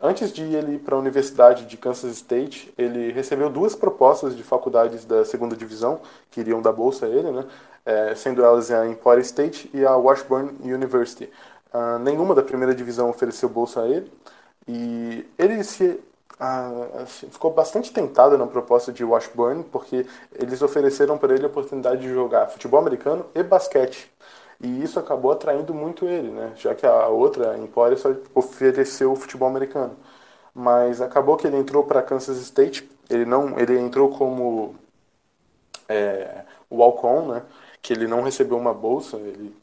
Antes 0.00 0.32
de 0.32 0.42
ele 0.54 0.76
ir 0.76 0.78
para 0.78 0.94
a 0.94 0.98
Universidade 0.98 1.64
de 1.64 1.76
Kansas 1.76 2.12
State, 2.12 2.72
ele 2.78 3.10
recebeu 3.10 3.50
duas 3.50 3.74
propostas 3.74 4.36
de 4.36 4.44
faculdades 4.44 5.04
da 5.04 5.24
segunda 5.24 5.56
divisão 5.56 6.00
que 6.30 6.40
iriam 6.40 6.62
dar 6.62 6.72
bolsa 6.72 7.06
a 7.06 7.08
ele, 7.08 7.32
né? 7.32 7.44
É, 7.84 8.14
sendo 8.14 8.44
elas 8.44 8.70
a 8.70 8.86
Empire 8.86 9.20
State 9.22 9.68
e 9.74 9.84
a 9.84 9.96
Washburn 9.96 10.54
University. 10.62 11.28
Uh, 11.72 11.98
nenhuma 11.98 12.34
da 12.34 12.42
primeira 12.42 12.74
divisão 12.74 13.10
ofereceu 13.10 13.48
bolsa 13.48 13.82
a 13.82 13.88
ele 13.88 14.10
e 14.66 15.26
ele 15.36 15.62
se 15.64 16.00
uh, 16.40 17.06
ficou 17.06 17.52
bastante 17.52 17.92
tentado 17.92 18.38
na 18.38 18.46
proposta 18.46 18.92
de 18.92 19.04
Washburn 19.04 19.64
porque 19.64 20.06
eles 20.34 20.62
ofereceram 20.62 21.18
para 21.18 21.34
ele 21.34 21.44
a 21.44 21.48
oportunidade 21.48 22.02
de 22.02 22.08
jogar 22.08 22.46
futebol 22.46 22.78
americano 22.80 23.26
e 23.34 23.42
basquete. 23.42 24.10
E 24.60 24.82
isso 24.82 24.98
acabou 24.98 25.30
atraindo 25.32 25.72
muito 25.74 26.06
ele, 26.06 26.30
né? 26.30 26.52
Já 26.56 26.74
que 26.74 26.86
a 26.86 27.08
outra, 27.08 27.52
a 27.52 27.58
Empire, 27.58 27.96
só 27.96 28.14
ofereceu 28.34 29.12
o 29.12 29.16
futebol 29.16 29.48
americano. 29.48 29.96
Mas 30.54 31.00
acabou 31.00 31.36
que 31.36 31.46
ele 31.46 31.56
entrou 31.56 31.84
para 31.84 32.02
Kansas 32.02 32.38
State. 32.38 32.88
Ele 33.08 33.24
não, 33.24 33.58
ele 33.58 33.78
entrou 33.78 34.10
como 34.10 34.74
é, 35.88 36.44
walk-on, 36.70 37.28
né? 37.28 37.42
Que 37.82 37.92
ele 37.92 38.06
não 38.08 38.22
recebeu 38.22 38.58
uma 38.58 38.74
bolsa. 38.74 39.16
Ele 39.16 39.54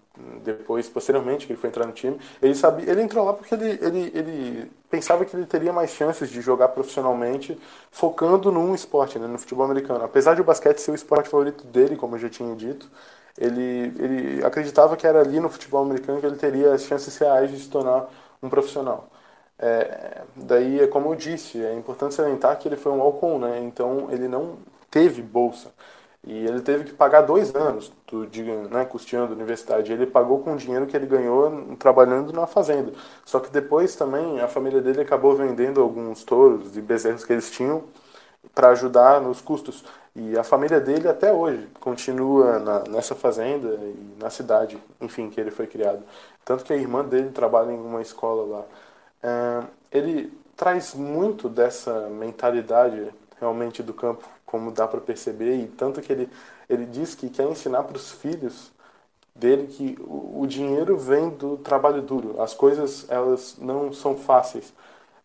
depois, 0.43 0.87
posteriormente, 0.87 1.45
que 1.45 1.53
ele 1.53 1.59
foi 1.59 1.69
entrar 1.69 1.85
no 1.85 1.91
time, 1.91 2.17
ele 2.41 2.55
sabia, 2.55 2.89
ele 2.89 3.01
entrou 3.01 3.25
lá 3.25 3.33
porque 3.33 3.53
ele, 3.53 3.79
ele, 3.81 4.11
ele 4.13 4.71
pensava 4.89 5.25
que 5.25 5.35
ele 5.35 5.45
teria 5.45 5.73
mais 5.73 5.91
chances 5.91 6.29
de 6.29 6.41
jogar 6.41 6.69
profissionalmente, 6.69 7.59
focando 7.91 8.51
num 8.51 8.73
esporte, 8.73 9.19
né, 9.19 9.27
no 9.27 9.37
futebol 9.37 9.65
americano. 9.65 10.03
Apesar 10.05 10.35
de 10.35 10.41
o 10.41 10.43
basquete 10.43 10.79
ser 10.79 10.91
o 10.91 10.95
esporte 10.95 11.29
favorito 11.29 11.65
dele, 11.67 11.95
como 11.95 12.15
eu 12.15 12.19
já 12.19 12.29
tinha 12.29 12.55
dito, 12.55 12.89
ele, 13.37 13.93
ele 13.99 14.45
acreditava 14.45 14.95
que 14.97 15.05
era 15.07 15.21
ali 15.21 15.39
no 15.39 15.49
futebol 15.49 15.83
americano 15.83 16.19
que 16.19 16.25
ele 16.25 16.37
teria 16.37 16.73
as 16.73 16.83
chances 16.83 17.17
reais 17.17 17.51
de 17.51 17.59
se 17.59 17.69
tornar 17.69 18.07
um 18.41 18.49
profissional. 18.49 19.09
É, 19.57 20.23
daí, 20.35 20.81
é 20.81 20.87
como 20.87 21.11
eu 21.13 21.15
disse, 21.15 21.63
é 21.63 21.73
importante 21.75 22.13
salientar 22.15 22.57
que 22.59 22.67
ele 22.67 22.75
foi 22.75 22.91
um 22.91 23.01
Alcon, 23.01 23.39
né? 23.39 23.59
Então 23.63 24.09
ele 24.11 24.27
não 24.27 24.57
teve 24.91 25.21
bolsa. 25.21 25.71
E 26.27 26.45
ele 26.47 26.61
teve 26.61 26.85
que 26.85 26.93
pagar 26.93 27.21
dois 27.21 27.53
anos 27.55 27.91
do, 28.07 28.25
de, 28.25 28.41
né, 28.43 28.83
custeando 28.85 29.33
a 29.33 29.35
universidade. 29.35 29.93
Ele 29.93 30.07
pagou 30.07 30.39
com 30.39 30.53
o 30.53 30.57
dinheiro 30.57 30.87
que 30.87 30.97
ele 30.97 31.05
ganhou 31.05 31.75
trabalhando 31.77 32.33
na 32.33 32.47
fazenda. 32.47 32.91
Só 33.23 33.39
que 33.39 33.51
depois 33.51 33.95
também 33.95 34.39
a 34.41 34.47
família 34.47 34.81
dele 34.81 35.01
acabou 35.01 35.35
vendendo 35.35 35.81
alguns 35.81 36.23
touros 36.23 36.75
e 36.75 36.81
bezerros 36.81 37.23
que 37.23 37.31
eles 37.33 37.51
tinham 37.51 37.83
para 38.53 38.69
ajudar 38.69 39.21
nos 39.21 39.41
custos. 39.41 39.83
E 40.15 40.37
a 40.37 40.43
família 40.43 40.79
dele 40.79 41.07
até 41.07 41.31
hoje 41.31 41.67
continua 41.79 42.59
na, 42.59 42.83
nessa 42.85 43.15
fazenda 43.15 43.67
e 43.67 44.15
na 44.17 44.29
cidade, 44.29 44.77
enfim, 45.01 45.29
que 45.29 45.39
ele 45.39 45.51
foi 45.51 45.67
criado. 45.67 46.01
Tanto 46.45 46.63
que 46.63 46.71
a 46.71 46.77
irmã 46.77 47.03
dele 47.03 47.31
trabalha 47.31 47.71
em 47.71 47.79
uma 47.79 48.01
escola 48.01 48.57
lá. 48.57 48.65
É, 49.23 49.63
ele 49.91 50.31
traz 50.55 50.93
muito 50.93 51.49
dessa 51.49 52.07
mentalidade 52.09 53.11
realmente 53.39 53.83
do 53.83 53.93
campo, 53.93 54.23
como 54.45 54.71
dá 54.71 54.87
para 54.87 55.01
perceber, 55.01 55.57
e 55.57 55.67
tanto 55.67 56.01
que 56.01 56.11
ele, 56.11 56.29
ele 56.69 56.85
diz 56.85 57.13
que 57.15 57.29
quer 57.29 57.49
ensinar 57.49 57.83
para 57.83 57.97
os 57.97 58.11
filhos 58.11 58.71
dele 59.35 59.67
que 59.67 59.97
o, 59.99 60.41
o, 60.41 60.47
dinheiro 60.47 60.97
vem 60.97 61.29
do 61.29 61.57
trabalho 61.57 62.01
duro. 62.01 62.41
As 62.41 62.53
coisas 62.53 63.05
elas 63.09 63.57
não 63.59 63.91
são 63.91 64.15
fáceis. 64.15 64.73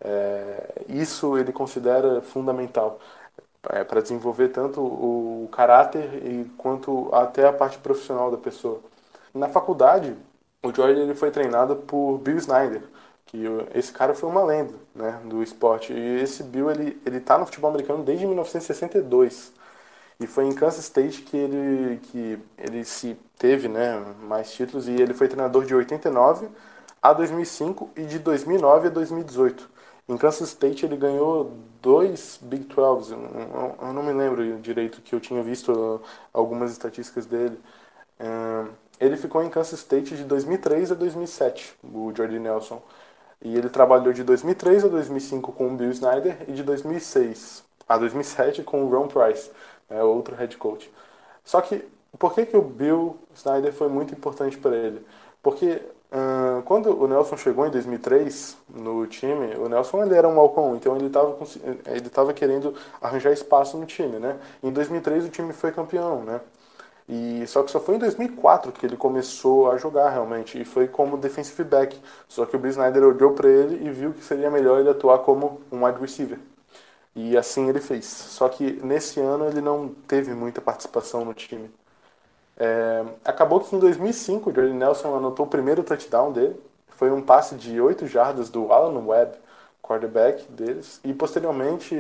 É, 0.03 0.85
isso 0.89 1.37
ele 1.39 1.53
considera 1.53 2.23
fundamental 2.23 2.99
é, 3.69 3.85
para 3.85 4.01
desenvolver 4.01 4.49
tanto 4.49 4.81
o, 4.81 5.49
caráter 5.53 6.15
e 6.27 6.45
quanto 6.57 7.15
até 7.15 7.47
a 7.47 7.53
parte 7.53 7.79
profissional 7.79 8.31
da 8.31 8.37
pessoa. 8.39 8.81
Na 9.35 9.49
faculdade, 9.49 10.17
o 10.63 10.73
Jordan 10.75 11.03
ele 11.03 11.15
foi 11.15 11.31
treinado 11.31 11.77
por 11.77 12.19
Bill 12.19 12.37
Snyder, 12.39 12.83
que 13.27 13.45
esse 13.75 13.93
cara 13.93 14.15
foi 14.15 14.29
uma 14.29 14.45
lenda, 14.45 14.75
né, 14.95 15.21
do 15.25 15.43
esporte. 15.43 15.93
E 15.93 16.21
esse 16.23 16.43
Bill 16.43 16.71
ele 16.71 17.01
ele 17.07 17.21
tá 17.21 17.39
no 17.39 17.47
futebol 17.47 17.71
americano 17.71 18.03
desde 18.05 18.27
1962. 18.27 19.53
E 20.21 20.27
foi 20.27 20.45
em 20.47 20.53
Kansas 20.55 20.85
State 20.85 21.23
que 21.23 21.37
ele 21.37 21.99
que 22.05 22.39
ele 22.59 22.85
se 22.85 23.17
teve, 23.39 23.69
né, 23.69 23.99
mais 24.23 24.53
títulos 24.53 24.89
e 24.89 24.93
ele 24.93 25.15
foi 25.15 25.29
treinador 25.29 25.65
de 25.65 25.75
89 25.75 26.49
a 27.03 27.13
2005 27.13 27.91
e 27.97 28.05
de 28.05 28.19
2009 28.19 28.89
a 28.89 28.91
2018. 28.91 29.70
Em 30.11 30.17
Kansas 30.17 30.49
State 30.49 30.85
ele 30.85 30.97
ganhou 30.97 31.53
dois 31.81 32.41
Big 32.43 32.65
12. 32.65 33.13
Eu 33.13 33.93
não 33.93 34.03
me 34.03 34.13
lembro 34.13 34.59
direito 34.59 35.01
que 35.01 35.15
eu 35.15 35.21
tinha 35.21 35.41
visto 35.41 36.03
algumas 36.33 36.73
estatísticas 36.73 37.27
dele. 37.27 37.57
Ele 38.99 39.17
ficou 39.17 39.41
em 39.41 39.49
Kansas 39.49 39.79
State 39.79 40.17
de 40.17 40.25
2003 40.25 40.91
a 40.91 40.95
2007, 40.97 41.77
o 41.85 42.13
Jordi 42.13 42.41
Nelson. 42.41 42.83
E 43.41 43.57
ele 43.57 43.69
trabalhou 43.69 44.13
de 44.13 44.25
2003 44.25 44.85
a 44.85 44.89
2005 44.89 45.53
com 45.53 45.69
o 45.69 45.77
Bill 45.77 45.91
Snyder 45.93 46.39
e 46.49 46.53
de 46.55 46.65
2006 46.65 47.63
a 47.89 47.97
2007 47.97 48.65
com 48.65 48.83
o 48.85 48.89
Ron 48.91 49.07
Price, 49.07 49.49
né, 49.89 50.03
outro 50.03 50.35
head 50.35 50.57
coach. 50.57 50.91
Só 51.45 51.61
que 51.61 51.85
por 52.19 52.35
que, 52.35 52.47
que 52.47 52.57
o 52.57 52.63
Bill 52.63 53.17
Snyder 53.35 53.73
foi 53.73 53.89
muito 53.89 54.13
importante 54.13 54.59
para 54.59 54.77
ele? 54.77 55.07
Porque 55.41 55.81
quando 56.65 57.01
o 57.01 57.07
Nelson 57.07 57.37
chegou 57.37 57.67
em 57.67 57.71
2003 57.71 58.57
no 58.75 59.07
time, 59.07 59.55
o 59.57 59.69
Nelson 59.69 60.05
ele 60.05 60.15
era 60.15 60.29
um 60.29 60.35
Malcom, 60.35 60.77
então 60.77 60.97
ele 60.97 61.07
estava 61.07 61.37
ele 61.87 62.09
tava 62.11 62.33
querendo 62.33 62.75
arranjar 63.01 63.33
espaço 63.33 63.77
no 63.79 63.87
time, 63.87 64.19
né? 64.19 64.39
Em 64.63 64.73
2003 64.73 65.27
o 65.27 65.29
time 65.31 65.53
foi 65.53 65.73
campeão, 65.73 66.23
né? 66.25 66.41
E 67.09 67.45
só 67.49 67.63
que 67.65 67.71
só 67.73 67.81
foi 67.81 67.97
em 67.97 67.99
2004 67.99 68.71
que 68.73 68.87
ele 68.87 68.97
começou 68.97 69.71
a 69.71 69.77
jogar 69.77 70.11
realmente 70.11 70.61
e 70.61 70.65
foi 70.65 70.87
como 70.87 71.17
defensive 71.19 71.65
back. 71.65 71.99
Só 72.29 72.47
que 72.47 72.55
o 72.57 72.59
Bill 72.59 72.71
Snyder 72.71 73.03
olhou 73.05 73.33
para 73.35 73.49
ele 73.49 73.85
e 73.85 73.91
viu 73.91 74.13
que 74.13 74.25
seria 74.25 74.51
melhor 74.51 74.79
ele 74.81 74.91
atuar 74.91 75.19
como 75.19 75.61
um 75.73 75.85
wide 75.85 76.01
receiver. 76.01 76.39
E 77.15 77.37
assim 77.37 77.69
ele 77.69 77.81
fez. 77.81 78.07
Só 78.07 78.49
que 78.49 78.81
nesse 78.85 79.21
ano 79.21 79.47
ele 79.49 79.61
não 79.61 79.89
teve 80.07 80.33
muita 80.35 80.61
participação 80.61 81.25
no 81.25 81.35
time. 81.35 81.71
É, 82.63 83.03
acabou 83.25 83.59
que 83.61 83.75
em 83.75 83.79
2005 83.79 84.51
o 84.51 84.55
Jordan 84.55 84.75
Nelson 84.75 85.17
anotou 85.17 85.47
o 85.47 85.49
primeiro 85.49 85.83
touchdown 85.83 86.31
dele. 86.31 86.61
Foi 86.91 87.11
um 87.11 87.23
passe 87.23 87.55
de 87.55 87.81
8 87.81 88.07
jardas 88.07 88.51
do 88.51 88.71
Alan 88.71 89.03
Webb, 89.07 89.33
quarterback 89.83 90.45
deles. 90.53 91.01
E 91.03 91.15
posteriormente, 91.15 91.95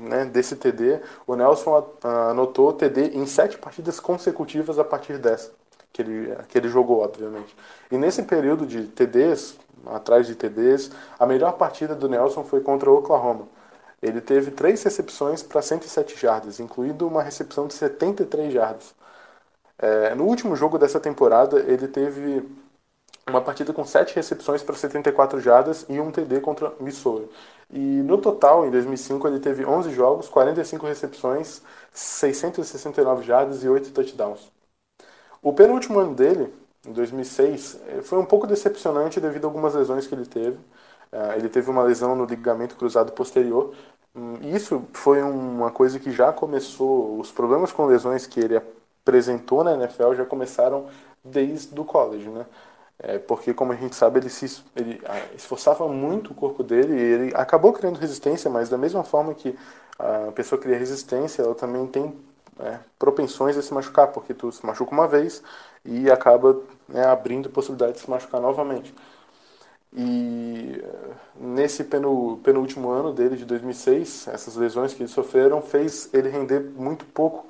né, 0.00 0.24
desse 0.24 0.56
TD, 0.56 1.00
o 1.26 1.36
Nelson 1.36 1.84
anotou 2.02 2.72
TD 2.72 3.10
em 3.14 3.26
sete 3.26 3.58
partidas 3.58 4.00
consecutivas 4.00 4.78
a 4.78 4.84
partir 4.84 5.18
dessa. 5.18 5.52
Que 5.92 6.00
ele, 6.00 6.34
que 6.48 6.56
ele 6.56 6.68
jogou, 6.70 7.02
obviamente. 7.02 7.54
E 7.90 7.98
nesse 7.98 8.22
período 8.22 8.66
de 8.66 8.84
TDs, 8.84 9.58
atrás 9.84 10.26
de 10.26 10.34
TDs, 10.34 10.90
a 11.18 11.26
melhor 11.26 11.52
partida 11.52 11.94
do 11.94 12.08
Nelson 12.08 12.42
foi 12.42 12.60
contra 12.60 12.90
o 12.90 12.96
Oklahoma. 12.96 13.46
Ele 14.02 14.22
teve 14.22 14.50
três 14.50 14.82
recepções 14.82 15.42
para 15.42 15.60
107 15.60 16.18
jardas, 16.18 16.58
incluindo 16.58 17.06
uma 17.06 17.22
recepção 17.22 17.66
de 17.66 17.74
73 17.74 18.52
jardas. 18.52 18.94
É, 19.78 20.14
no 20.14 20.24
último 20.24 20.56
jogo 20.56 20.78
dessa 20.78 20.98
temporada, 21.00 21.60
ele 21.60 21.88
teve 21.88 22.42
uma 23.28 23.40
partida 23.40 23.72
com 23.72 23.84
7 23.84 24.14
recepções 24.14 24.62
para 24.62 24.74
74 24.76 25.40
jardas 25.40 25.84
e 25.88 26.00
um 26.00 26.10
TD 26.12 26.40
contra 26.40 26.72
Missouri. 26.80 27.28
E 27.70 27.78
no 27.78 28.18
total, 28.18 28.66
em 28.66 28.70
2005, 28.70 29.26
ele 29.26 29.40
teve 29.40 29.64
11 29.66 29.92
jogos, 29.92 30.28
45 30.28 30.86
recepções, 30.86 31.60
669 31.92 33.24
jardas 33.24 33.64
e 33.64 33.68
8 33.68 33.90
touchdowns. 33.92 34.50
O 35.42 35.52
penúltimo 35.52 35.98
ano 35.98 36.14
dele, 36.14 36.52
em 36.86 36.92
2006, 36.92 37.80
eh, 37.88 38.02
foi 38.02 38.18
um 38.18 38.24
pouco 38.24 38.46
decepcionante 38.46 39.20
devido 39.20 39.44
a 39.44 39.48
algumas 39.48 39.74
lesões 39.74 40.06
que 40.06 40.14
ele 40.14 40.26
teve. 40.26 40.58
É, 41.12 41.36
ele 41.36 41.48
teve 41.48 41.70
uma 41.70 41.82
lesão 41.82 42.14
no 42.16 42.24
ligamento 42.24 42.76
cruzado 42.76 43.12
posterior. 43.12 43.74
Hum, 44.14 44.34
isso 44.54 44.84
foi 44.92 45.22
uma 45.22 45.70
coisa 45.70 45.98
que 46.00 46.10
já 46.12 46.32
começou, 46.32 47.18
os 47.20 47.30
problemas 47.32 47.72
com 47.72 47.86
lesões 47.86 48.26
que 48.26 48.40
ele 48.40 48.56
apresentou 49.06 49.62
na 49.62 49.74
NFL 49.74 50.14
já 50.14 50.24
começaram 50.24 50.88
desde 51.24 51.78
o 51.78 51.84
college, 51.84 52.28
né? 52.28 52.44
É, 52.98 53.18
porque, 53.18 53.54
como 53.54 53.72
a 53.72 53.76
gente 53.76 53.94
sabe, 53.94 54.18
ele 54.18 54.28
se 54.28 54.62
ele 54.74 55.00
esforçava 55.36 55.86
muito 55.86 56.32
o 56.32 56.34
corpo 56.34 56.62
dele 56.62 56.94
e 56.94 57.00
ele 57.00 57.32
acabou 57.34 57.72
criando 57.72 57.98
resistência, 57.98 58.50
mas 58.50 58.68
da 58.68 58.78
mesma 58.78 59.04
forma 59.04 59.34
que 59.34 59.56
a 59.98 60.32
pessoa 60.32 60.60
cria 60.60 60.76
resistência, 60.78 61.42
ela 61.42 61.54
também 61.54 61.86
tem 61.86 62.14
é, 62.58 62.78
propensões 62.98 63.56
a 63.56 63.62
se 63.62 63.72
machucar, 63.72 64.08
porque 64.08 64.34
tu 64.34 64.50
se 64.50 64.64
machuca 64.64 64.92
uma 64.92 65.06
vez 65.06 65.42
e 65.84 66.10
acaba 66.10 66.58
né, 66.88 67.04
abrindo 67.04 67.50
possibilidade 67.50 67.94
de 67.94 68.00
se 68.00 68.10
machucar 68.10 68.40
novamente. 68.40 68.94
E 69.92 70.82
nesse 71.38 71.84
penúltimo 71.84 72.90
ano 72.90 73.12
dele, 73.12 73.36
de 73.36 73.44
2006, 73.44 74.28
essas 74.28 74.56
lesões 74.56 74.94
que 74.94 75.02
ele 75.02 75.08
sofreram 75.08 75.62
fez 75.62 76.08
ele 76.12 76.28
render 76.28 76.60
muito 76.60 77.04
pouco 77.06 77.46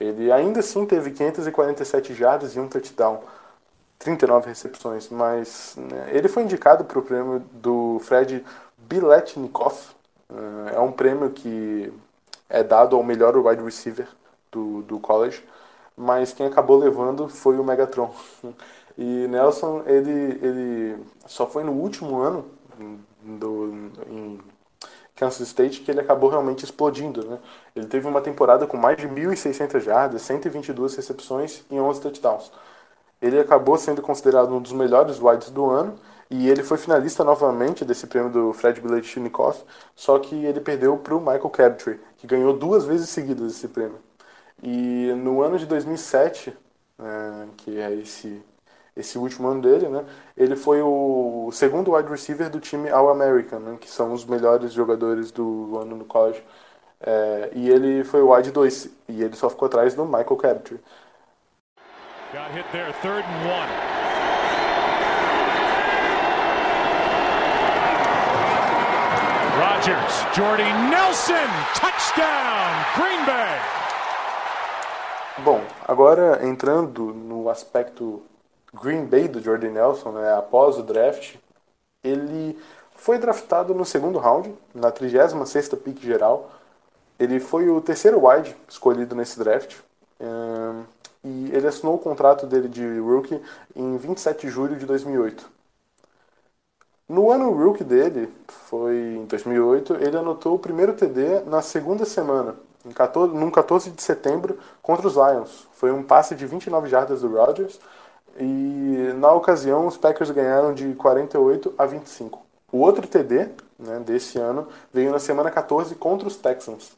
ele 0.00 0.32
ainda 0.32 0.60
assim 0.60 0.86
teve 0.86 1.10
547 1.10 2.14
jardas 2.14 2.56
e 2.56 2.60
um 2.60 2.66
touchdown, 2.66 3.22
39 3.98 4.48
recepções, 4.48 5.10
mas 5.10 5.74
né, 5.76 6.08
ele 6.12 6.26
foi 6.26 6.42
indicado 6.42 6.84
para 6.84 6.98
o 6.98 7.02
prêmio 7.02 7.40
do 7.52 8.00
Fred 8.02 8.44
Biletnikoff. 8.78 9.90
Uh, 10.30 10.74
é 10.74 10.80
um 10.80 10.90
prêmio 10.90 11.30
que 11.30 11.92
é 12.48 12.62
dado 12.62 12.96
ao 12.96 13.02
melhor 13.02 13.36
wide 13.36 13.62
receiver 13.62 14.08
do, 14.50 14.82
do 14.82 14.98
college, 14.98 15.44
mas 15.96 16.32
quem 16.32 16.46
acabou 16.46 16.78
levando 16.78 17.28
foi 17.28 17.58
o 17.58 17.64
Megatron. 17.64 18.12
E 18.98 19.26
Nelson, 19.28 19.82
ele, 19.86 20.38
ele 20.42 21.06
só 21.24 21.46
foi 21.46 21.64
no 21.64 21.72
último 21.72 22.18
ano 22.18 22.44
do, 23.22 23.90
em 24.08 24.38
Kansas 25.20 25.46
State 25.48 25.82
que 25.82 25.90
ele 25.90 26.00
acabou 26.00 26.30
realmente 26.30 26.64
explodindo, 26.64 27.24
né? 27.24 27.38
Ele 27.76 27.86
teve 27.86 28.08
uma 28.08 28.22
temporada 28.22 28.66
com 28.66 28.76
mais 28.78 28.96
de 28.96 29.06
1.600 29.06 29.80
jardas, 29.80 30.22
122 30.22 30.96
recepções 30.96 31.62
e 31.70 31.78
11 31.78 32.00
touchdowns. 32.00 32.50
Ele 33.20 33.38
acabou 33.38 33.76
sendo 33.76 34.00
considerado 34.00 34.54
um 34.54 34.60
dos 34.62 34.72
melhores 34.72 35.20
wides 35.20 35.50
do 35.50 35.68
ano 35.68 35.94
e 36.30 36.48
ele 36.48 36.62
foi 36.62 36.78
finalista 36.78 37.22
novamente 37.22 37.84
desse 37.84 38.06
prêmio 38.06 38.30
do 38.30 38.52
Fred 38.54 38.80
Biletnikoff, 38.80 39.62
só 39.94 40.18
que 40.18 40.34
ele 40.44 40.60
perdeu 40.60 40.96
para 40.96 41.14
o 41.14 41.20
Michael 41.20 41.50
Crabtree, 41.50 42.00
que 42.16 42.26
ganhou 42.26 42.52
duas 42.56 42.84
vezes 42.84 43.10
seguidas 43.10 43.52
esse 43.52 43.68
prêmio. 43.68 43.98
E 44.62 45.12
no 45.16 45.42
ano 45.42 45.58
de 45.58 45.66
2007, 45.66 46.56
é, 46.98 47.46
que 47.58 47.78
é 47.78 47.92
esse 47.94 48.42
esse 48.96 49.18
último 49.18 49.48
ano 49.48 49.60
dele, 49.62 49.88
né? 49.88 50.04
Ele 50.36 50.56
foi 50.56 50.82
o 50.82 51.50
segundo 51.52 51.92
wide 51.94 52.08
receiver 52.08 52.50
do 52.50 52.60
time 52.60 52.90
All-American, 52.90 53.60
né, 53.60 53.76
que 53.80 53.90
são 53.90 54.12
os 54.12 54.24
melhores 54.24 54.72
jogadores 54.72 55.30
do 55.30 55.78
ano 55.78 55.96
no 55.96 56.04
college. 56.04 56.42
É, 57.00 57.50
e 57.54 57.70
ele 57.70 58.04
foi 58.04 58.20
o 58.20 58.34
wide 58.34 58.50
2, 58.50 58.90
e 59.08 59.22
ele 59.22 59.34
só 59.36 59.48
ficou 59.48 59.66
atrás 59.66 59.94
do 59.94 60.04
Michael 60.04 60.36
Crabtree. 60.36 60.80
Got 62.32 62.50
hit 62.52 62.64
there, 62.72 62.92
third 63.02 63.24
and 63.24 63.48
one. 63.48 64.00
Rodgers, 69.58 70.26
Jordy 70.34 70.70
Nelson, 70.90 71.48
touchdown, 71.74 72.84
Green 72.96 73.24
Bay. 73.24 73.58
Bom, 75.38 75.60
agora 75.88 76.46
entrando 76.46 77.14
no 77.14 77.48
aspecto 77.48 78.22
Green 78.74 79.04
Bay 79.04 79.28
do 79.28 79.40
Jordy 79.40 79.68
Nelson, 79.68 80.12
né, 80.12 80.32
após 80.34 80.78
o 80.78 80.82
draft, 80.82 81.36
ele 82.02 82.58
foi 82.94 83.18
draftado 83.18 83.74
no 83.74 83.84
segundo 83.84 84.18
round, 84.18 84.54
na 84.74 84.92
36ª 84.92 85.76
pick 85.76 86.02
geral. 86.02 86.50
Ele 87.18 87.40
foi 87.40 87.68
o 87.68 87.80
terceiro 87.80 88.26
wide 88.26 88.56
escolhido 88.68 89.14
nesse 89.14 89.38
draft. 89.38 89.76
E 91.22 91.50
ele 91.52 91.66
assinou 91.66 91.94
o 91.96 91.98
contrato 91.98 92.46
dele 92.46 92.68
de 92.68 92.98
rookie 92.98 93.42
em 93.74 93.96
27 93.96 94.46
de 94.46 94.52
julho 94.52 94.76
de 94.76 94.86
2008. 94.86 95.50
No 97.08 97.30
ano 97.30 97.50
rookie 97.50 97.84
dele, 97.84 98.32
foi 98.46 99.16
em 99.16 99.24
2008, 99.24 99.94
ele 99.94 100.16
anotou 100.16 100.54
o 100.54 100.58
primeiro 100.58 100.94
TD 100.94 101.40
na 101.46 101.60
segunda 101.60 102.04
semana, 102.04 102.54
em 102.86 102.90
14, 102.90 103.34
num 103.34 103.50
14 103.50 103.90
de 103.90 104.00
setembro, 104.00 104.58
contra 104.80 105.08
os 105.08 105.14
Lions. 105.14 105.66
Foi 105.72 105.90
um 105.90 106.02
passe 106.02 106.34
de 106.34 106.46
29 106.46 106.88
jardas 106.88 107.22
do 107.22 107.34
Rodgers 107.34 107.80
e 108.38 109.12
na 109.18 109.32
ocasião 109.32 109.86
os 109.86 109.96
Packers 109.96 110.30
ganharam 110.30 110.72
de 110.74 110.94
48 110.94 111.74
a 111.76 111.86
25. 111.86 112.42
O 112.72 112.78
outro 112.78 113.06
TD 113.06 113.48
né, 113.78 114.00
desse 114.00 114.38
ano 114.38 114.68
veio 114.92 115.10
na 115.10 115.18
semana 115.18 115.50
14 115.50 115.94
contra 115.94 116.28
os 116.28 116.36
Texans. 116.36 116.92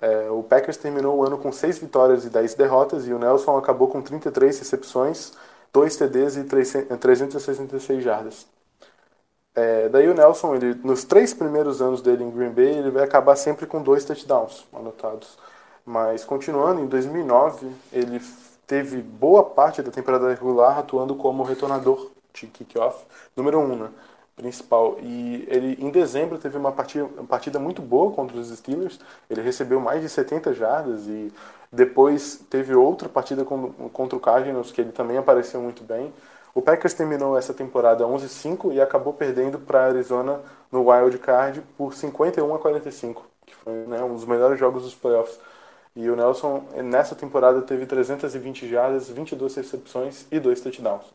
É, 0.00 0.30
o 0.30 0.42
Packers 0.42 0.76
terminou 0.76 1.16
o 1.16 1.24
ano 1.24 1.38
com 1.38 1.50
6 1.50 1.78
vitórias 1.78 2.24
e 2.24 2.30
10 2.30 2.54
derrotas 2.54 3.06
e 3.06 3.12
o 3.12 3.18
Nelson 3.18 3.56
acabou 3.56 3.88
com 3.88 4.00
33 4.00 4.58
recepções, 4.58 5.32
2 5.72 5.96
TDs 5.96 6.36
e 6.36 6.44
366 6.44 8.02
jardas. 8.02 8.46
É, 9.54 9.88
daí 9.88 10.08
o 10.08 10.14
Nelson, 10.14 10.54
ele, 10.54 10.74
nos 10.84 11.02
três 11.04 11.34
primeiros 11.34 11.82
anos 11.82 12.00
dele 12.00 12.22
em 12.22 12.30
Green 12.30 12.50
Bay, 12.50 12.78
ele 12.78 12.90
vai 12.92 13.02
acabar 13.02 13.34
sempre 13.34 13.66
com 13.66 13.82
dois 13.82 14.04
touchdowns 14.04 14.64
anotados. 14.72 15.36
Mas 15.84 16.24
continuando, 16.24 16.80
em 16.80 16.86
2009, 16.86 17.66
ele 17.92 18.20
teve 18.68 19.00
boa 19.00 19.42
parte 19.42 19.82
da 19.82 19.90
temporada 19.90 20.28
regular 20.28 20.78
atuando 20.78 21.14
como 21.14 21.42
retornador 21.42 22.10
de 22.34 22.46
kickoff 22.46 23.06
número 23.34 23.58
um, 23.58 23.76
né, 23.76 23.88
principal. 24.36 24.98
E 25.00 25.48
ele 25.48 25.76
em 25.80 25.90
dezembro 25.90 26.38
teve 26.38 26.58
uma 26.58 26.70
partida, 26.70 27.04
uma 27.06 27.24
partida 27.24 27.58
muito 27.58 27.80
boa 27.80 28.12
contra 28.12 28.36
os 28.36 28.56
Steelers. 28.56 29.00
Ele 29.28 29.40
recebeu 29.40 29.80
mais 29.80 30.02
de 30.02 30.08
70 30.10 30.52
jardas 30.52 31.06
e 31.06 31.32
depois 31.72 32.44
teve 32.50 32.74
outra 32.74 33.08
partida 33.08 33.42
contra 33.44 34.16
o 34.16 34.20
Cardinals 34.20 34.70
que 34.70 34.82
ele 34.82 34.92
também 34.92 35.16
apareceu 35.16 35.60
muito 35.62 35.82
bem. 35.82 36.12
O 36.54 36.60
Packers 36.60 36.92
terminou 36.92 37.38
essa 37.38 37.54
temporada 37.54 38.04
11-5 38.04 38.72
e 38.72 38.80
acabou 38.80 39.14
perdendo 39.14 39.58
para 39.58 39.86
Arizona 39.86 40.40
no 40.70 40.90
Wild 40.90 41.16
Card 41.18 41.62
por 41.76 41.94
51 41.94 42.54
a 42.54 42.58
45, 42.58 43.24
que 43.46 43.54
foi 43.54 43.72
né, 43.86 44.02
um 44.02 44.14
dos 44.14 44.26
melhores 44.26 44.58
jogos 44.58 44.82
dos 44.82 44.94
playoffs. 44.94 45.38
E 45.98 46.08
o 46.08 46.14
Nelson, 46.14 46.62
nessa 46.76 47.16
temporada, 47.16 47.60
teve 47.62 47.84
320 47.84 48.68
jardas, 48.68 49.08
22 49.08 49.56
recepções 49.56 50.26
e 50.30 50.38
2 50.38 50.60
touchdowns. 50.60 51.06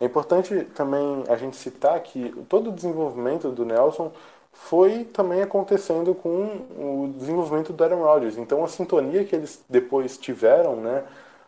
É 0.00 0.06
importante 0.06 0.64
também 0.74 1.24
a 1.28 1.36
gente 1.36 1.56
citar 1.56 2.00
que 2.00 2.30
todo 2.48 2.70
o 2.70 2.72
desenvolvimento 2.72 3.50
do 3.50 3.66
Nelson 3.66 4.10
foi 4.50 5.04
também 5.04 5.42
acontecendo 5.42 6.14
com 6.14 6.64
o 6.78 7.14
desenvolvimento 7.18 7.74
do 7.74 7.84
Aaron 7.84 8.02
Rodgers. 8.02 8.38
Então 8.38 8.64
a 8.64 8.68
sintonia 8.68 9.26
que 9.26 9.36
eles 9.36 9.62
depois 9.68 10.16
tiveram, 10.16 10.76
né, 10.76 11.04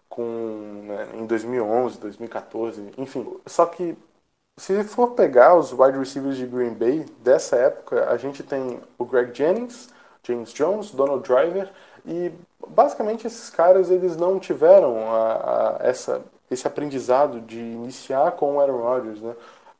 com 0.07 0.23
né, 0.87 1.09
em 1.15 1.25
2011, 1.27 1.99
2014, 1.99 2.91
enfim. 2.99 3.27
Só 3.47 3.65
que 3.65 3.97
se 4.59 4.85
for 4.85 5.13
pegar 5.13 5.57
os 5.57 5.73
wide 5.73 5.99
receivers 5.99 6.37
de 6.37 6.47
Green 6.47 6.75
Bay 6.75 7.07
dessa 7.21 7.57
época, 7.57 8.11
a 8.11 8.19
gente 8.19 8.43
tem 8.43 8.81
o 8.99 9.05
Greg 9.07 9.35
Jennings, 9.35 9.89
James 10.23 10.53
Jones, 10.53 10.91
Donald 10.93 11.27
Driver 11.27 11.71
e 12.07 12.33
basicamente 12.67 13.27
esses 13.27 13.51
caras 13.51 13.91
eles 13.91 14.17
não 14.17 14.39
tiveram 14.39 15.11
a, 15.11 15.33
a, 15.33 15.77
essa, 15.81 16.23
esse 16.51 16.67
aprendizado 16.67 17.41
de 17.41 17.59
iniciar 17.59 18.33
com 18.33 18.57
o 18.57 18.61
Aaron 18.61 18.83
Rodgers, 18.83 19.21
né? 19.21 19.35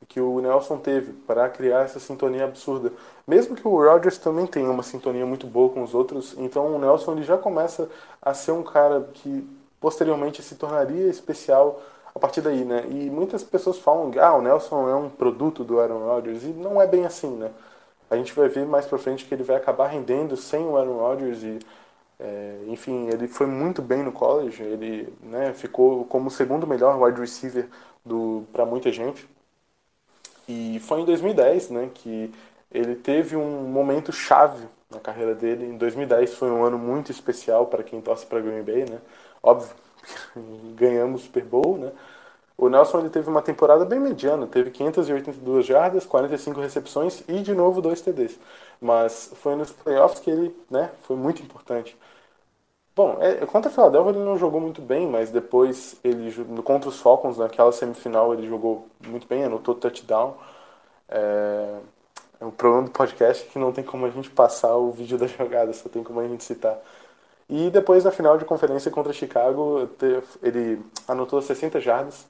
que 0.07 0.19
o 0.19 0.39
Nelson 0.39 0.77
teve 0.77 1.13
para 1.13 1.49
criar 1.49 1.81
essa 1.81 1.99
sintonia 1.99 2.45
absurda. 2.45 2.91
Mesmo 3.27 3.55
que 3.55 3.67
o 3.67 3.77
Rodgers 3.77 4.17
também 4.17 4.45
tenha 4.45 4.69
uma 4.69 4.83
sintonia 4.83 5.25
muito 5.25 5.47
boa 5.47 5.69
com 5.69 5.81
os 5.81 5.93
outros, 5.93 6.35
então 6.37 6.75
o 6.75 6.79
Nelson 6.79 7.13
ele 7.13 7.23
já 7.23 7.37
começa 7.37 7.89
a 8.21 8.33
ser 8.33 8.51
um 8.51 8.63
cara 8.63 9.07
que 9.13 9.47
posteriormente 9.79 10.41
se 10.41 10.55
tornaria 10.55 11.09
especial 11.09 11.81
a 12.15 12.19
partir 12.19 12.41
daí, 12.41 12.63
né? 12.63 12.85
E 12.89 13.09
muitas 13.09 13.43
pessoas 13.43 13.79
falam 13.79 14.11
ah, 14.21 14.35
o 14.35 14.41
Nelson 14.41 14.87
é 14.87 14.95
um 14.95 15.09
produto 15.09 15.63
do 15.63 15.79
Aaron 15.79 16.05
Rodgers 16.05 16.43
e 16.43 16.47
não 16.47 16.81
é 16.81 16.87
bem 16.87 17.05
assim, 17.05 17.31
né? 17.31 17.51
A 18.09 18.15
gente 18.15 18.33
vai 18.33 18.47
ver 18.47 18.65
mais 18.65 18.85
para 18.85 18.97
frente 18.99 19.25
que 19.25 19.33
ele 19.33 19.43
vai 19.43 19.55
acabar 19.55 19.87
rendendo 19.87 20.37
sem 20.37 20.63
o 20.63 20.77
Aaron 20.77 20.97
Rodgers 20.97 21.41
e 21.43 21.59
é, 22.19 22.59
enfim, 22.67 23.07
ele 23.09 23.27
foi 23.27 23.47
muito 23.47 23.81
bem 23.81 24.03
no 24.03 24.11
college, 24.11 24.61
ele 24.61 25.13
né, 25.21 25.53
ficou 25.53 26.05
como 26.05 26.27
o 26.27 26.31
segundo 26.31 26.67
melhor 26.67 27.01
wide 27.01 27.19
receiver 27.19 27.67
para 28.51 28.65
muita 28.65 28.91
gente. 28.91 29.27
E 30.47 30.79
foi 30.81 31.01
em 31.01 31.05
2010 31.05 31.69
né, 31.69 31.89
que 31.93 32.31
ele 32.71 32.95
teve 32.95 33.35
um 33.35 33.63
momento 33.63 34.11
chave 34.11 34.67
na 34.89 34.99
carreira 34.99 35.33
dele. 35.35 35.65
Em 35.65 35.77
2010 35.77 36.35
foi 36.35 36.51
um 36.51 36.63
ano 36.63 36.77
muito 36.77 37.11
especial 37.11 37.67
para 37.67 37.83
quem 37.83 38.01
torce 38.01 38.25
para 38.25 38.41
Green 38.41 38.63
Bay, 38.63 38.85
né? 38.89 38.99
Óbvio, 39.41 39.69
ganhamos 40.75 41.21
o 41.21 41.23
Super 41.25 41.43
Bowl, 41.43 41.77
né? 41.77 41.91
O 42.57 42.69
Nelson 42.69 42.99
ele 42.99 43.09
teve 43.09 43.29
uma 43.29 43.41
temporada 43.41 43.83
bem 43.83 43.99
mediana, 43.99 44.45
teve 44.47 44.69
582 44.69 45.65
jardas, 45.65 46.05
45 46.05 46.61
recepções 46.61 47.23
e 47.27 47.41
de 47.41 47.53
novo 47.53 47.81
dois 47.81 47.99
TDs. 48.01 48.37
Mas 48.83 49.31
foi 49.35 49.55
nos 49.55 49.71
playoffs 49.71 50.19
que 50.19 50.29
ele, 50.29 50.55
né, 50.69 50.91
foi 51.03 51.15
muito 51.15 51.41
importante. 51.41 51.97
Bom, 52.95 53.17
é, 53.21 53.45
contra 53.47 53.71
a 53.71 53.73
Philadelphia 53.73 54.11
ele 54.11 54.19
não 54.19 54.37
jogou 54.37 54.61
muito 54.61 54.81
bem, 54.81 55.07
mas 55.07 55.31
depois 55.31 55.95
ele 56.03 56.31
contra 56.63 56.89
os 56.89 56.99
Falcons 57.01 57.37
naquela 57.37 57.71
semifinal 57.71 58.33
ele 58.33 58.47
jogou 58.47 58.87
muito 59.07 59.27
bem, 59.27 59.43
anotou 59.43 59.73
touchdown. 59.75 60.37
É, 61.09 61.79
é 62.41 62.45
o 62.45 62.51
problema 62.51 62.85
do 62.85 62.91
podcast 62.91 63.45
é 63.47 63.51
que 63.51 63.59
não 63.59 63.71
tem 63.71 63.83
como 63.83 64.05
a 64.05 64.09
gente 64.09 64.29
passar 64.29 64.75
o 64.75 64.91
vídeo 64.91 65.17
da 65.17 65.27
jogada, 65.27 65.73
só 65.73 65.89
tem 65.89 66.03
como 66.03 66.19
a 66.19 66.27
gente 66.27 66.43
citar. 66.43 66.77
E 67.49 67.69
depois 67.69 68.03
na 68.03 68.11
final 68.11 68.37
de 68.37 68.45
conferência 68.45 68.91
contra 68.91 69.13
Chicago 69.13 69.89
ele 70.41 70.81
anotou 71.07 71.41
60 71.41 71.79
jardas 71.79 72.27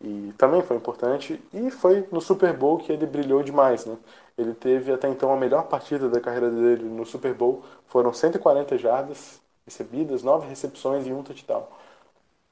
e 0.00 0.32
também 0.38 0.62
foi 0.62 0.76
importante 0.76 1.40
e 1.52 1.70
foi 1.70 2.06
no 2.12 2.20
Super 2.20 2.52
Bowl 2.56 2.78
que 2.78 2.92
ele 2.92 3.06
brilhou 3.06 3.42
demais, 3.42 3.84
né? 3.86 3.96
Ele 4.38 4.54
teve 4.54 4.92
até 4.92 5.08
então 5.08 5.32
a 5.32 5.36
melhor 5.36 5.64
partida 5.68 6.08
da 6.08 6.20
carreira 6.20 6.50
dele 6.50 6.84
no 6.84 7.04
Super 7.04 7.34
Bowl, 7.34 7.64
foram 7.88 8.12
140 8.12 8.78
jardas 8.78 9.40
recebidas, 9.66 10.22
nove 10.22 10.48
recepções 10.48 11.06
e 11.06 11.12
um 11.12 11.22
touchdown. 11.22 11.66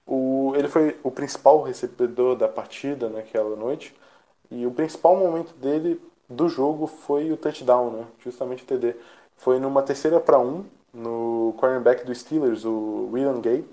O, 0.06 0.52
ele 0.56 0.68
foi 0.68 0.98
o 1.02 1.10
principal 1.10 1.62
recebedor 1.62 2.36
da 2.36 2.48
partida 2.48 3.08
naquela 3.08 3.56
noite 3.56 3.94
e 4.50 4.66
o 4.66 4.70
principal 4.72 5.16
momento 5.16 5.54
dele 5.56 6.00
do 6.28 6.48
jogo 6.48 6.86
foi 6.86 7.32
o 7.32 7.36
touchdown, 7.36 7.90
né? 7.90 8.06
justamente 8.20 8.64
o 8.64 8.66
TD. 8.66 8.96
Foi 9.36 9.58
numa 9.58 9.82
terceira 9.82 10.20
para 10.20 10.38
um 10.38 10.64
no 10.92 11.54
cornerback 11.58 12.04
do 12.04 12.14
Steelers, 12.14 12.64
o 12.64 13.10
William 13.12 13.40
Gay, 13.40 13.64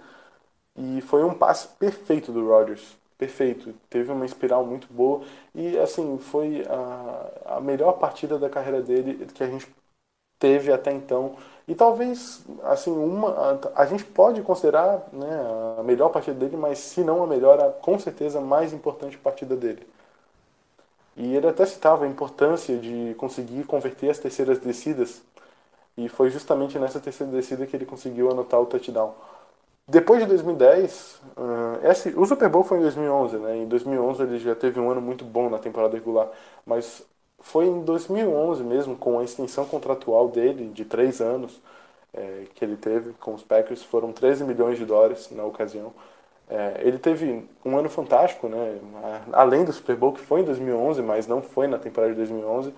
e 0.75 1.01
foi 1.01 1.23
um 1.23 1.33
passe 1.33 1.67
perfeito 1.79 2.31
do 2.31 2.47
Rodgers, 2.47 2.95
perfeito. 3.25 3.73
Teve 3.89 4.11
uma 4.11 4.25
espiral 4.25 4.65
muito 4.65 4.87
boa 4.91 5.23
e 5.55 5.77
assim 5.79 6.17
foi 6.17 6.63
a, 6.67 7.57
a 7.57 7.61
melhor 7.61 7.93
partida 7.93 8.37
da 8.37 8.49
carreira 8.49 8.81
dele 8.81 9.25
que 9.33 9.43
a 9.43 9.47
gente 9.47 9.67
teve 10.39 10.71
até 10.73 10.91
então 10.93 11.35
e 11.67 11.75
talvez, 11.75 12.43
assim, 12.63 12.91
uma, 12.91 13.29
a, 13.75 13.83
a 13.83 13.85
gente 13.85 14.05
pode 14.05 14.41
considerar 14.43 15.07
né, 15.13 15.27
a 15.79 15.83
melhor 15.83 16.09
partida 16.09 16.37
dele, 16.39 16.57
mas 16.57 16.79
se 16.79 17.03
não 17.03 17.23
a 17.23 17.27
melhor, 17.27 17.59
a, 17.59 17.71
com 17.71 17.99
certeza 17.99 18.39
a 18.39 18.41
mais 18.41 18.73
importante 18.73 19.17
partida 19.17 19.55
dele. 19.55 19.87
E 21.15 21.35
ele 21.35 21.47
até 21.47 21.65
citava 21.65 22.05
a 22.05 22.07
importância 22.07 22.77
de 22.77 23.13
conseguir 23.17 23.63
converter 23.65 24.09
as 24.09 24.17
terceiras 24.17 24.59
descidas, 24.59 25.21
e 25.97 26.09
foi 26.09 26.29
justamente 26.31 26.79
nessa 26.79 26.99
terceira 26.99 27.31
descida 27.33 27.67
que 27.67 27.75
ele 27.75 27.85
conseguiu 27.85 28.31
anotar 28.31 28.61
o 28.61 28.65
touchdown. 28.67 29.13
Depois 29.87 30.21
de 30.21 30.27
2010, 30.27 31.21
uh, 31.37 31.85
esse, 31.87 32.09
o 32.17 32.25
Super 32.25 32.49
Bowl 32.49 32.63
foi 32.63 32.77
em 32.77 32.81
2011, 32.81 33.37
né? 33.37 33.57
Em 33.57 33.67
2011 33.67 34.23
ele 34.23 34.39
já 34.39 34.55
teve 34.55 34.79
um 34.79 34.89
ano 34.89 35.01
muito 35.01 35.25
bom 35.25 35.49
na 35.49 35.59
temporada 35.59 35.95
regular, 35.95 36.29
mas 36.65 37.05
foi 37.39 37.65
em 37.65 37.83
2011 37.83 38.63
mesmo, 38.63 38.95
com 38.95 39.19
a 39.19 39.23
extensão 39.25 39.65
contratual 39.65 40.29
dele 40.29 40.69
de 40.69 40.85
três 40.85 41.19
anos 41.19 41.61
é, 42.13 42.45
que 42.55 42.63
ele 42.65 42.77
teve 42.77 43.13
com 43.13 43.33
os 43.35 43.43
Packers, 43.43 43.83
foram 43.83 44.13
13 44.13 44.43
milhões 44.45 44.77
de 44.77 44.85
dólares 44.85 45.29
na 45.31 45.45
ocasião. 45.45 45.93
É, 46.49 46.81
ele 46.83 46.99
teve 46.99 47.45
um 47.65 47.77
ano 47.77 47.89
fantástico, 47.89 48.47
né? 48.49 48.79
Além 49.33 49.65
do 49.65 49.73
Super 49.73 49.95
Bowl 49.95 50.13
que 50.13 50.21
foi 50.21 50.41
em 50.41 50.45
2011, 50.45 51.01
mas 51.01 51.27
não 51.27 51.41
foi 51.41 51.67
na 51.67 51.77
temporada 51.79 52.13
de 52.13 52.17
2011. 52.19 52.73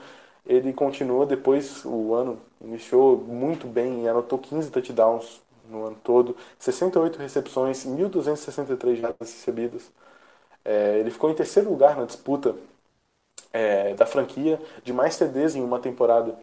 Ele 0.45 0.73
continuou 0.73 1.25
depois 1.25 1.83
o 1.85 2.13
ano, 2.13 2.39
iniciou 2.61 3.17
muito 3.17 3.67
bem 3.67 4.03
e 4.03 4.07
anotou 4.07 4.37
15 4.39 4.71
touchdowns 4.71 5.41
no 5.69 5.85
ano 5.87 5.97
todo, 6.03 6.35
68 6.59 7.17
recepções, 7.19 7.85
1.263 7.85 8.95
jardas 8.95 9.31
recebidas. 9.31 9.91
É, 10.63 10.99
ele 10.99 11.11
ficou 11.11 11.29
em 11.29 11.35
terceiro 11.35 11.69
lugar 11.69 11.95
na 11.97 12.05
disputa 12.05 12.55
é, 13.53 13.93
da 13.93 14.05
franquia 14.05 14.59
de 14.83 14.91
mais 14.93 15.17
TDs 15.17 15.55
em 15.55 15.61
uma 15.63 15.79
temporada 15.79 16.35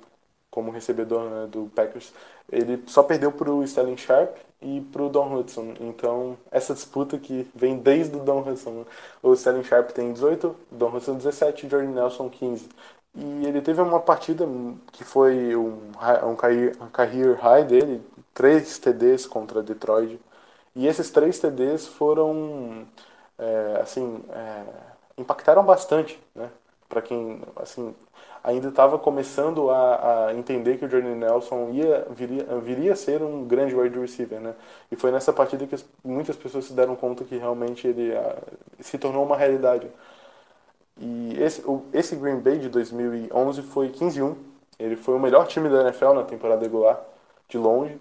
como 0.50 0.70
recebedor 0.70 1.30
né, 1.30 1.46
do 1.50 1.70
Packers. 1.74 2.12
Ele 2.50 2.82
só 2.86 3.02
perdeu 3.02 3.32
para 3.32 3.50
o 3.50 3.64
Sterling 3.64 3.96
Sharp 3.96 4.36
e 4.60 4.80
para 4.92 5.02
o 5.02 5.08
Don 5.08 5.34
Hudson. 5.34 5.74
Então, 5.80 6.38
essa 6.50 6.74
disputa 6.74 7.18
que 7.18 7.48
vem 7.54 7.78
desde 7.78 8.16
o 8.16 8.20
Don 8.20 8.40
Hudson. 8.40 8.70
Né? 8.70 8.84
O 9.22 9.32
Sterling 9.34 9.64
Sharp 9.64 9.90
tem 9.90 10.12
18, 10.12 10.46
o 10.46 10.56
Don 10.74 10.94
Hudson 10.94 11.16
17 11.16 11.66
e 11.66 11.70
Jordan 11.70 11.90
Nelson 11.92 12.28
15. 12.30 12.68
E 13.14 13.46
ele 13.46 13.60
teve 13.60 13.80
uma 13.82 14.00
partida 14.00 14.46
que 14.92 15.04
foi 15.04 15.54
um, 15.56 15.90
um 16.24 16.36
career, 16.90 17.38
high 17.40 17.64
dele, 17.64 18.02
três 18.34 18.78
TDs 18.78 19.26
contra 19.26 19.62
Detroit. 19.62 20.18
E 20.74 20.86
esses 20.86 21.10
três 21.10 21.38
TDs 21.38 21.86
foram, 21.86 22.86
é, 23.38 23.80
assim, 23.82 24.24
é, 24.30 24.64
impactaram 25.18 25.64
bastante, 25.64 26.18
né? 26.34 26.50
Para 26.88 27.02
quem, 27.02 27.42
assim, 27.56 27.94
ainda 28.42 28.68
estava 28.68 28.98
começando 28.98 29.70
a, 29.70 30.28
a, 30.28 30.34
entender 30.34 30.78
que 30.78 30.84
o 30.84 30.90
Jordan 30.90 31.16
Nelson 31.16 31.70
ia, 31.70 32.06
viria, 32.10 32.44
viria 32.60 32.92
a 32.92 32.96
ser 32.96 33.22
um 33.22 33.46
grande 33.46 33.74
wide 33.74 33.98
receiver, 33.98 34.40
né? 34.40 34.54
E 34.90 34.96
foi 34.96 35.10
nessa 35.12 35.32
partida 35.32 35.66
que 35.66 35.76
muitas 36.04 36.36
pessoas 36.36 36.64
se 36.66 36.72
deram 36.72 36.96
conta 36.96 37.24
que 37.24 37.36
realmente 37.36 37.86
ele 37.86 38.14
a, 38.16 38.36
se 38.80 38.98
tornou 38.98 39.24
uma 39.24 39.36
realidade. 39.36 39.88
E 41.00 41.34
esse, 41.42 41.62
o, 41.62 41.84
esse 41.92 42.16
Green 42.16 42.40
Bay 42.40 42.58
de 42.58 42.68
2011 42.68 43.62
foi 43.62 43.88
15-1. 43.90 44.36
Ele 44.78 44.96
foi 44.96 45.14
o 45.14 45.20
melhor 45.20 45.46
time 45.46 45.68
da 45.68 45.82
NFL 45.82 46.14
na 46.14 46.24
temporada 46.24 46.62
regular, 46.62 47.02
de 47.48 47.58
longe. 47.58 47.98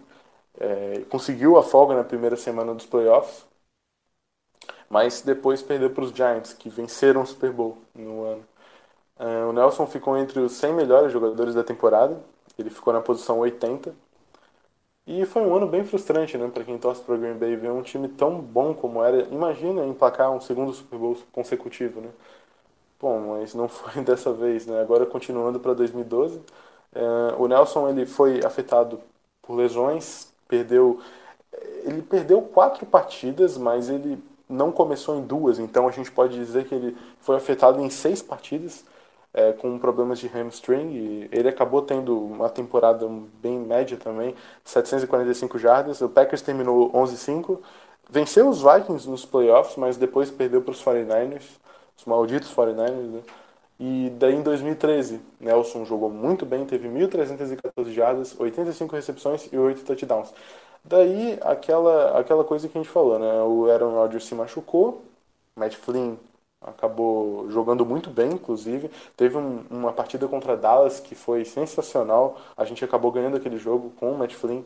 É, 0.60 1.02
conseguiu 1.10 1.58
a 1.58 1.64
folga 1.64 1.96
na 1.96 2.04
primeira 2.04 2.38
semana 2.38 2.74
dos 2.76 2.86
playoffs, 2.86 3.46
mas 4.90 5.22
depois 5.22 5.62
perdeu 5.62 5.90
para 5.90 6.04
os 6.04 6.12
Giants, 6.12 6.54
que 6.54 6.70
venceram 6.70 7.22
o 7.22 7.26
Super 7.28 7.52
Bowl 7.52 7.78
no 7.96 8.24
ano. 8.26 8.44
É, 9.20 9.46
o 9.46 9.54
Nelson 9.54 9.88
ficou 9.88 10.18
entre 10.18 10.40
os 10.40 10.54
100 10.54 10.74
melhores 10.74 11.14
jogadores 11.14 11.56
da 11.56 11.64
temporada, 11.64 12.20
ele 12.60 12.70
ficou 12.70 12.94
na 12.94 13.02
posição 13.02 13.40
80. 13.40 13.94
E 15.08 15.26
foi 15.26 15.42
um 15.42 15.56
ano 15.56 15.68
bem 15.68 15.84
frustrante, 15.84 16.38
né, 16.38 16.50
para 16.54 16.64
quem 16.64 16.78
torce 16.78 17.02
para 17.04 17.16
o 17.16 17.18
Green 17.18 17.36
Bay 17.38 17.56
ver 17.56 17.72
um 17.72 17.82
time 17.82 18.08
tão 18.08 18.40
bom 18.40 18.74
como 18.74 19.04
era. 19.04 19.24
Imagina 19.32 19.86
emplacar 19.86 20.32
um 20.32 20.40
segundo 20.42 20.74
Super 20.74 20.98
Bowl 21.00 21.18
consecutivo, 21.32 22.02
né? 22.02 22.10
Bom, 23.02 23.38
mas 23.38 23.54
não 23.54 23.68
foi 23.70 24.04
dessa 24.04 24.32
vez, 24.32 24.66
né? 24.66 24.82
Agora 24.82 25.06
continuando 25.06 25.60
para 25.60 25.74
2012, 25.74 26.42
é, 26.94 27.02
o 27.38 27.48
Nelson 27.48 27.90
ele 27.90 28.06
foi 28.06 28.44
afetado 28.46 29.02
por 29.42 29.56
lesões, 29.56 30.32
perdeu 30.48 31.00
ele 31.84 32.02
perdeu 32.02 32.42
quatro 32.42 32.86
partidas, 32.86 33.58
mas 33.58 33.90
ele 33.90 34.24
não 34.50 34.72
começou 34.72 35.18
em 35.18 35.22
duas, 35.24 35.60
então 35.60 35.88
a 35.88 35.92
gente 35.92 36.12
pode 36.12 36.36
dizer 36.36 36.66
que 36.68 36.76
ele 36.76 36.98
foi 37.20 37.38
afetado 37.38 37.82
em 37.82 37.90
seis 37.90 38.22
partidas 38.22 38.86
é, 39.34 39.54
com 39.54 39.78
problemas 39.80 40.20
de 40.20 40.28
hamstring 40.28 41.30
ele 41.32 41.48
acabou 41.48 41.82
tendo 41.82 42.18
uma 42.20 42.50
temporada 42.50 43.08
bem 43.42 43.58
média 43.60 43.98
também, 43.98 44.36
745 44.64 45.58
jardas. 45.58 46.02
O 46.02 46.10
Packers 46.10 46.42
terminou 46.42 46.92
11-5, 46.92 47.60
venceu 48.10 48.50
os 48.50 48.62
Vikings 48.62 49.10
nos 49.10 49.26
playoffs, 49.26 49.78
mas 49.78 49.98
depois 49.98 50.30
perdeu 50.30 50.62
para 50.62 50.72
os 50.72 50.84
49ers, 50.84 51.44
os 51.98 52.06
malditos 52.06 52.54
49ers, 52.54 53.12
né? 53.12 53.22
E 53.80 54.12
daí 54.20 54.36
em 54.36 54.44
2013, 54.44 55.20
Nelson 55.40 55.86
jogou 55.86 56.10
muito 56.10 56.46
bem, 56.46 56.66
teve 56.66 56.88
1.314 56.88 57.92
jardas, 57.92 58.40
85 58.40 58.96
recepções 58.96 59.50
e 59.52 59.58
8 59.58 59.84
touchdowns. 59.84 60.32
Daí 60.84 61.40
aquela, 61.42 62.20
aquela 62.20 62.44
coisa 62.44 62.68
que 62.68 62.78
a 62.78 62.82
gente 62.82 62.92
falou, 62.92 63.20
né? 63.20 63.42
O 63.44 63.70
Aaron 63.72 63.96
Rodgers 63.96 64.26
se 64.26 64.36
machucou, 64.36 65.04
Matt 65.56 65.76
Flynn 65.76 66.16
acabou 66.62 67.50
jogando 67.50 67.86
muito 67.86 68.10
bem, 68.10 68.32
inclusive. 68.34 68.90
Teve 69.18 69.38
um, 69.38 69.64
uma 69.70 69.92
partida 69.92 70.28
contra 70.28 70.56
Dallas 70.56 71.00
que 71.00 71.16
foi 71.16 71.44
sensacional. 71.46 72.40
A 72.56 72.66
gente 72.66 72.86
acabou 72.86 73.12
ganhando 73.12 73.38
aquele 73.38 73.58
jogo 73.58 73.92
com 74.00 74.12
o 74.12 74.18
Matt 74.18 74.34
Flynn. 74.36 74.64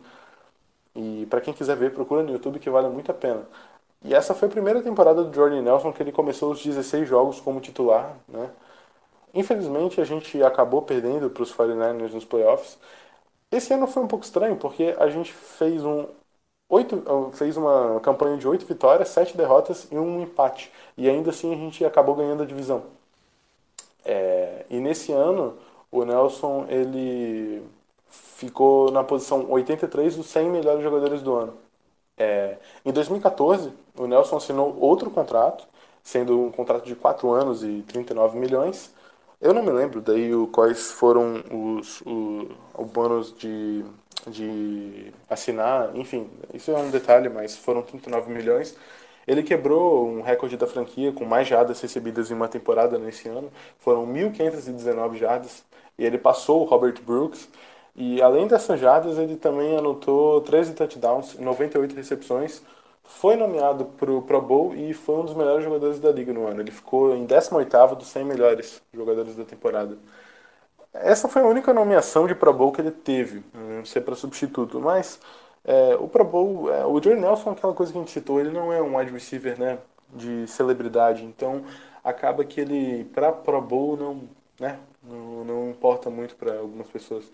E 0.95 1.25
para 1.29 1.41
quem 1.41 1.53
quiser 1.53 1.75
ver, 1.75 1.93
procura 1.93 2.23
no 2.23 2.31
YouTube 2.31 2.59
que 2.59 2.69
vale 2.69 2.89
muito 2.89 3.11
a 3.11 3.13
pena. 3.13 3.45
E 4.05 4.13
essa 4.13 4.35
foi 4.35 4.47
a 4.47 4.51
primeira 4.51 4.81
temporada 4.83 5.23
do 5.23 5.33
Jordan 5.35 5.63
Nelson 5.63 5.91
que 5.91 6.01
ele 6.03 6.11
começou 6.11 6.51
os 6.51 6.63
16 6.63 7.07
jogos 7.09 7.39
como 7.41 7.59
titular, 7.59 8.15
né? 8.27 8.51
Infelizmente, 9.33 9.99
a 10.01 10.05
gente 10.05 10.41
acabou 10.43 10.81
perdendo 10.83 11.29
para 11.29 11.43
os 11.43 11.53
49ers 11.53 12.13
nos 12.13 12.25
playoffs. 12.25 12.77
Esse 13.51 13.73
ano 13.73 13.87
foi 13.87 14.03
um 14.03 14.07
pouco 14.07 14.25
estranho, 14.25 14.57
porque 14.57 14.95
a 14.99 15.09
gente 15.09 15.33
fez, 15.33 15.83
um 15.83 16.07
oito, 16.69 17.03
fez 17.33 17.57
uma 17.57 17.99
campanha 18.01 18.37
de 18.37 18.47
oito 18.47 18.65
vitórias, 18.65 19.09
sete 19.09 19.35
derrotas 19.37 19.87
e 19.91 19.97
um 19.97 20.21
empate. 20.21 20.71
E 20.97 21.09
ainda 21.09 21.31
assim 21.31 21.53
a 21.53 21.57
gente 21.57 21.83
acabou 21.85 22.15
ganhando 22.15 22.43
a 22.43 22.45
divisão. 22.45 22.83
É, 24.03 24.65
e 24.69 24.79
nesse 24.79 25.11
ano, 25.11 25.57
o 25.91 26.03
Nelson 26.05 26.65
ele 26.69 27.63
ficou 28.07 28.91
na 28.91 29.03
posição 29.03 29.49
83 29.51 30.15
dos 30.17 30.27
100 30.27 30.49
melhores 30.49 30.83
jogadores 30.83 31.21
do 31.21 31.35
ano. 31.35 31.64
É, 32.17 32.57
em 32.85 32.91
2014, 32.91 33.71
o 33.97 34.07
Nelson 34.07 34.37
assinou 34.37 34.77
outro 34.79 35.09
contrato, 35.11 35.67
sendo 36.03 36.39
um 36.39 36.51
contrato 36.51 36.85
de 36.85 36.95
4 36.95 37.31
anos 37.31 37.63
e 37.63 37.83
39 37.87 38.37
milhões, 38.39 38.93
eu 39.41 39.53
não 39.53 39.61
me 39.61 39.71
lembro 39.71 40.01
daí 40.01 40.31
quais 40.51 40.91
foram 40.91 41.43
os, 41.51 42.01
o 42.01 42.85
bônus 42.85 43.33
de, 43.37 43.83
de 44.27 45.13
assinar, 45.29 45.95
enfim, 45.95 46.29
isso 46.53 46.71
é 46.71 46.77
um 46.77 46.89
detalhe, 46.89 47.29
mas 47.29 47.55
foram 47.55 47.81
39 47.81 48.31
milhões. 48.31 48.75
Ele 49.27 49.43
quebrou 49.43 50.07
um 50.07 50.21
recorde 50.21 50.55
da 50.57 50.67
franquia 50.67 51.11
com 51.11 51.25
mais 51.25 51.47
jardas 51.47 51.81
recebidas 51.81 52.31
em 52.31 52.33
uma 52.33 52.47
temporada 52.47 52.97
nesse 52.97 53.27
ano. 53.27 53.51
Foram 53.79 54.05
1.519 54.07 55.17
jardas 55.17 55.63
e 55.97 56.05
ele 56.05 56.17
passou 56.17 56.61
o 56.61 56.65
Robert 56.65 57.01
Brooks. 57.01 57.47
E 57.95 58.21
além 58.21 58.47
dessas 58.47 58.79
jardas, 58.79 59.17
ele 59.17 59.37
também 59.37 59.77
anotou 59.77 60.41
13 60.41 60.73
touchdowns, 60.73 61.35
98 61.35 61.95
recepções, 61.95 62.61
foi 63.03 63.35
nomeado 63.35 63.85
para 63.85 64.11
o 64.11 64.21
Pro 64.21 64.41
Bowl 64.41 64.75
e 64.75 64.93
foi 64.93 65.15
um 65.15 65.25
dos 65.25 65.35
melhores 65.35 65.63
jogadores 65.63 65.99
da 65.99 66.11
liga 66.11 66.33
no 66.33 66.47
ano. 66.47 66.61
Ele 66.61 66.71
ficou 66.71 67.15
em 67.15 67.25
18º 67.25 67.95
dos 67.95 68.07
100 68.07 68.25
melhores 68.25 68.81
jogadores 68.93 69.35
da 69.35 69.45
temporada. 69.45 69.97
Essa 70.93 71.27
foi 71.27 71.41
a 71.41 71.45
única 71.45 71.73
nomeação 71.73 72.25
de 72.27 72.35
Pro 72.35 72.53
Bowl 72.53 72.71
que 72.71 72.81
ele 72.81 72.91
teve, 72.91 73.43
não 73.53 73.85
sei 73.85 74.01
para 74.01 74.15
substituto, 74.15 74.79
mas 74.79 75.19
é, 75.63 75.95
o 75.99 76.07
Pro 76.07 76.23
Bowl, 76.23 76.71
é, 76.73 76.85
o 76.85 77.01
Jordan 77.01 77.21
Nelson, 77.21 77.51
aquela 77.51 77.73
coisa 77.73 77.91
que 77.91 77.97
a 77.97 78.01
gente 78.01 78.11
citou, 78.11 78.39
ele 78.39 78.51
não 78.51 78.71
é 78.71 78.81
um 78.81 78.97
wide 78.97 79.11
receiver, 79.11 79.59
né, 79.59 79.77
de 80.13 80.47
celebridade, 80.47 81.23
então 81.25 81.63
acaba 82.03 82.45
que 82.45 82.61
ele 82.61 83.03
para 83.13 83.31
Pro 83.31 83.61
Bowl 83.61 83.97
não, 83.97 84.21
né, 84.59 84.79
não, 85.03 85.43
não 85.43 85.69
importa 85.69 86.09
muito 86.09 86.35
para 86.35 86.59
algumas 86.59 86.87
pessoas. 86.87 87.25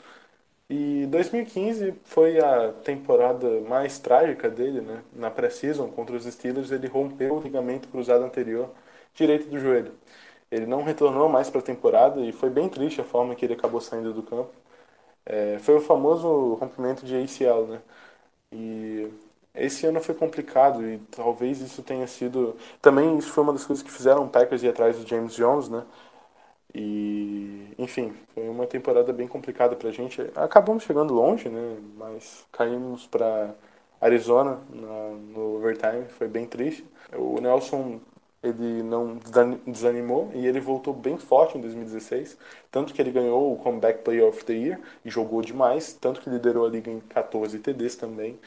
E 0.71 1.05
2015 1.07 1.93
foi 2.05 2.39
a 2.39 2.71
temporada 2.71 3.59
mais 3.67 3.99
trágica 3.99 4.49
dele, 4.49 4.79
né? 4.79 5.03
Na 5.13 5.29
pré-season 5.29 5.89
contra 5.89 6.15
os 6.15 6.23
Steelers, 6.25 6.71
ele 6.71 6.87
rompeu 6.87 7.35
o 7.35 7.41
ligamento 7.41 7.89
cruzado 7.89 8.23
anterior 8.23 8.69
direito 9.13 9.49
do 9.49 9.59
joelho. 9.59 9.93
Ele 10.49 10.65
não 10.65 10.83
retornou 10.83 11.27
mais 11.29 11.49
para 11.49 11.59
a 11.59 11.63
temporada 11.63 12.21
e 12.21 12.31
foi 12.31 12.49
bem 12.49 12.69
triste 12.69 13.01
a 13.01 13.03
forma 13.03 13.35
que 13.35 13.45
ele 13.45 13.53
acabou 13.53 13.81
saindo 13.81 14.13
do 14.13 14.23
campo. 14.23 14.51
É, 15.25 15.59
foi 15.59 15.75
o 15.77 15.81
famoso 15.81 16.55
rompimento 16.55 17.05
de 17.05 17.15
ACL, 17.17 17.67
né? 17.67 17.81
E 18.51 19.09
esse 19.55 19.85
ano 19.85 20.01
foi 20.01 20.15
complicado 20.15 20.87
e 20.87 20.99
talvez 21.11 21.61
isso 21.61 21.83
tenha 21.83 22.07
sido. 22.07 22.55
Também 22.81 23.17
isso 23.17 23.31
foi 23.31 23.43
uma 23.43 23.53
das 23.53 23.65
coisas 23.65 23.83
que 23.83 23.91
fizeram 23.91 24.25
o 24.25 24.29
Packers 24.29 24.63
ir 24.63 24.69
atrás 24.69 24.97
do 24.97 25.07
James 25.07 25.33
Jones, 25.35 25.69
né? 25.69 25.83
E, 26.73 27.73
enfim, 27.77 28.13
foi 28.33 28.47
uma 28.47 28.65
temporada 28.65 29.11
bem 29.11 29.27
complicada 29.27 29.75
pra 29.75 29.91
gente. 29.91 30.21
Acabamos 30.35 30.83
chegando 30.83 31.13
longe, 31.13 31.49
né? 31.49 31.77
Mas 31.97 32.45
caímos 32.51 33.05
para 33.07 33.53
Arizona 33.99 34.59
na, 34.69 35.09
no 35.33 35.57
overtime, 35.57 36.05
foi 36.09 36.27
bem 36.27 36.45
triste. 36.47 36.85
O 37.13 37.39
Nelson 37.41 37.99
ele 38.43 38.81
não 38.81 39.19
desanimou 39.67 40.31
e 40.33 40.47
ele 40.47 40.59
voltou 40.59 40.93
bem 40.93 41.17
forte 41.17 41.57
em 41.57 41.61
2016, 41.61 42.37
tanto 42.71 42.93
que 42.93 43.01
ele 43.01 43.11
ganhou 43.11 43.53
o 43.53 43.57
Comeback 43.57 44.03
Player 44.03 44.25
of 44.27 44.43
the 44.45 44.53
Year 44.53 44.79
e 45.05 45.09
jogou 45.11 45.41
demais, 45.43 45.93
tanto 45.93 46.21
que 46.21 46.29
liderou 46.29 46.65
a 46.65 46.69
liga 46.69 46.89
em 46.89 46.99
14 47.01 47.59
TDs 47.59 47.95
também. 47.95 48.39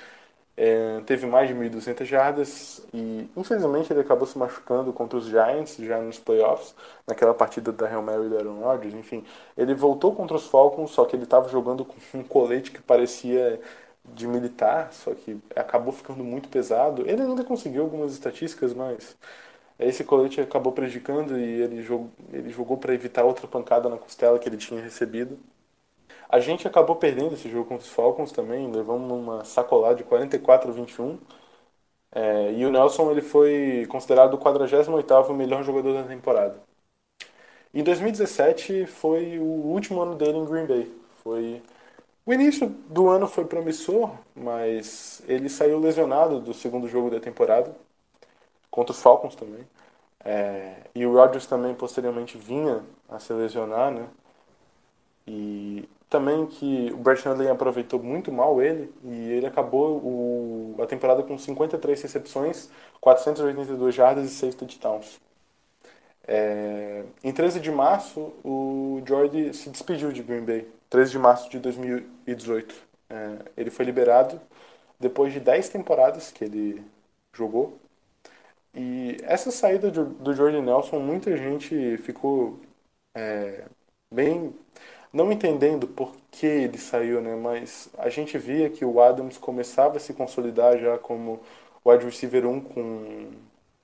É, 0.57 1.01
teve 1.01 1.27
mais 1.27 1.49
de 1.49 1.55
1.200 1.55 2.05
jardas 2.05 2.81
e 2.95 3.29
infelizmente 3.37 3.93
ele 3.93 4.01
acabou 4.01 4.25
se 4.27 4.39
machucando 4.39 4.93
contra 4.93 5.19
os 5.19 5.27
Giants 5.27 5.77
já 5.79 6.01
nos 6.01 6.19
playoffs, 6.19 6.75
naquela 7.07 7.35
partida 7.35 7.73
da 7.73 7.89
Real 7.89 8.03
Mary 8.03 8.27
e 8.27 8.29
da 8.31 8.37
Aaron 8.39 8.61
Rodgers. 8.61 8.95
Enfim, 8.95 9.25
ele 9.57 9.75
voltou 9.75 10.15
contra 10.15 10.37
os 10.37 10.47
Falcons, 10.47 10.93
só 10.93 11.05
que 11.05 11.17
ele 11.17 11.25
estava 11.25 11.49
jogando 11.49 11.85
com 11.85 11.97
um 12.19 12.23
colete 12.23 12.71
que 12.71 12.81
parecia 12.81 13.61
de 14.05 14.27
militar, 14.27 14.93
só 14.93 15.15
que 15.15 15.39
acabou 15.57 15.93
ficando 15.93 16.23
muito 16.23 16.49
pesado. 16.49 17.03
Ele 17.09 17.23
ainda 17.23 17.43
conseguiu 17.45 17.83
algumas 17.83 18.13
estatísticas, 18.13 18.75
mas 18.75 19.17
esse 19.79 20.05
colete 20.05 20.41
acabou 20.41 20.73
prejudicando 20.73 21.39
e 21.39 21.63
ele 21.63 21.83
jogou, 21.83 22.11
ele 22.33 22.51
jogou 22.51 22.77
para 22.79 22.95
evitar 22.95 23.25
outra 23.25 23.47
pancada 23.49 23.89
na 23.89 23.97
costela 23.99 24.39
que 24.39 24.49
ele 24.49 24.57
tinha 24.57 24.81
recebido. 24.81 25.39
A 26.29 26.41
gente 26.41 26.67
acabou 26.67 26.97
perdendo 26.97 27.35
esse 27.35 27.49
jogo 27.51 27.69
contra 27.69 27.85
os 27.87 27.93
Falcons 27.93 28.33
também, 28.33 28.71
levamos 28.71 29.11
uma 29.11 29.45
sacolada 29.45 29.97
de 29.97 30.05
44 30.05 30.71
a 30.71 30.73
21. 30.75 31.19
É, 32.13 32.53
e 32.53 32.65
o 32.65 32.71
Nelson 32.71 33.11
ele 33.11 33.23
foi 33.23 33.87
considerado 33.91 34.35
o 34.35 34.39
48º 34.39 35.35
melhor 35.35 35.65
jogador 35.65 35.95
da 35.95 36.05
temporada. 36.09 36.61
Em 37.73 37.83
2017 37.83 38.87
foi 38.87 39.39
o 39.39 39.43
último 39.43 40.01
ano 40.01 40.15
dele 40.15 40.39
em 40.39 40.45
Green 40.45 40.67
Bay. 40.67 40.93
Foi 41.23 41.61
o 42.27 42.33
início 42.33 42.69
do 42.69 43.09
ano 43.11 43.27
foi 43.29 43.45
promissor, 43.45 44.11
mas 44.35 45.23
ele 45.29 45.49
saiu 45.51 45.79
lesionado 45.79 46.41
do 46.41 46.55
segundo 46.55 46.89
jogo 46.89 47.11
da 47.11 47.21
temporada 47.21 47.75
contra 48.71 48.93
os 48.93 49.03
Falcons 49.03 49.37
também. 49.37 49.67
É, 50.25 50.75
e 50.95 51.07
o 51.07 51.13
Rodgers 51.15 51.47
também 51.47 51.75
posteriormente 51.75 52.39
vinha 52.39 52.83
a 53.09 53.19
se 53.19 53.33
lesionar, 53.33 53.91
né? 53.93 54.09
E 55.27 55.89
também 56.11 56.47
que 56.47 56.91
o 56.93 56.99
Brett 56.99 57.27
Hundley 57.29 57.49
aproveitou 57.49 58.03
muito 58.03 58.31
mal 58.33 58.63
ele 58.63 58.93
e 59.05 59.33
ele 59.33 59.47
acabou 59.47 59.99
o, 59.99 60.77
a 60.83 60.87
temporada 60.87 61.23
com 61.23 61.37
53 61.39 62.03
recepções, 62.03 62.71
482 63.01 63.95
jardas 63.95 64.27
e 64.27 64.35
6 64.35 64.55
touchdowns. 64.55 65.21
É, 66.27 67.05
em 67.23 67.33
13 67.33 67.61
de 67.61 67.71
março, 67.71 68.33
o 68.45 69.03
Jordi 69.07 69.53
se 69.55 69.71
despediu 69.71 70.13
de 70.13 70.23
Green 70.23 70.45
Bay. 70.45 70.67
13 70.89 71.13
de 71.13 71.19
março 71.19 71.51
de 71.51 71.59
2018. 71.59 72.75
É, 73.11 73.39
ele 73.57 73.71
foi 73.71 73.85
liberado 73.85 74.41
depois 74.99 75.33
de 75.33 75.41
10 75.41 75.69
temporadas 75.71 76.31
que 76.33 76.45
ele 76.45 76.83
jogou. 77.35 77.79
E 78.75 79.17
essa 79.23 79.51
saída 79.51 79.91
do, 79.91 80.07
do 80.07 80.35
Jordan 80.35 80.63
Nelson, 80.63 80.99
muita 80.99 81.37
gente 81.37 81.97
ficou 81.99 82.59
é, 83.15 83.65
bem 84.13 84.55
não 85.15 85.33
entendendo 85.33 85.87
por 85.87 86.13
que 86.31 86.47
ele 86.47 86.79
saiu, 86.79 87.21
né? 87.23 87.37
Mas 87.37 87.89
a 87.97 88.09
gente 88.11 88.37
via 88.37 88.69
que 88.69 88.85
o 88.85 89.01
Adams 89.01 89.39
começava 89.39 89.97
a 89.97 90.01
se 90.01 90.13
consolidar 90.13 90.79
já 90.79 90.99
como 90.99 91.41
wide 91.87 92.05
receiver 92.05 92.47
1 92.47 92.61
com 92.61 93.31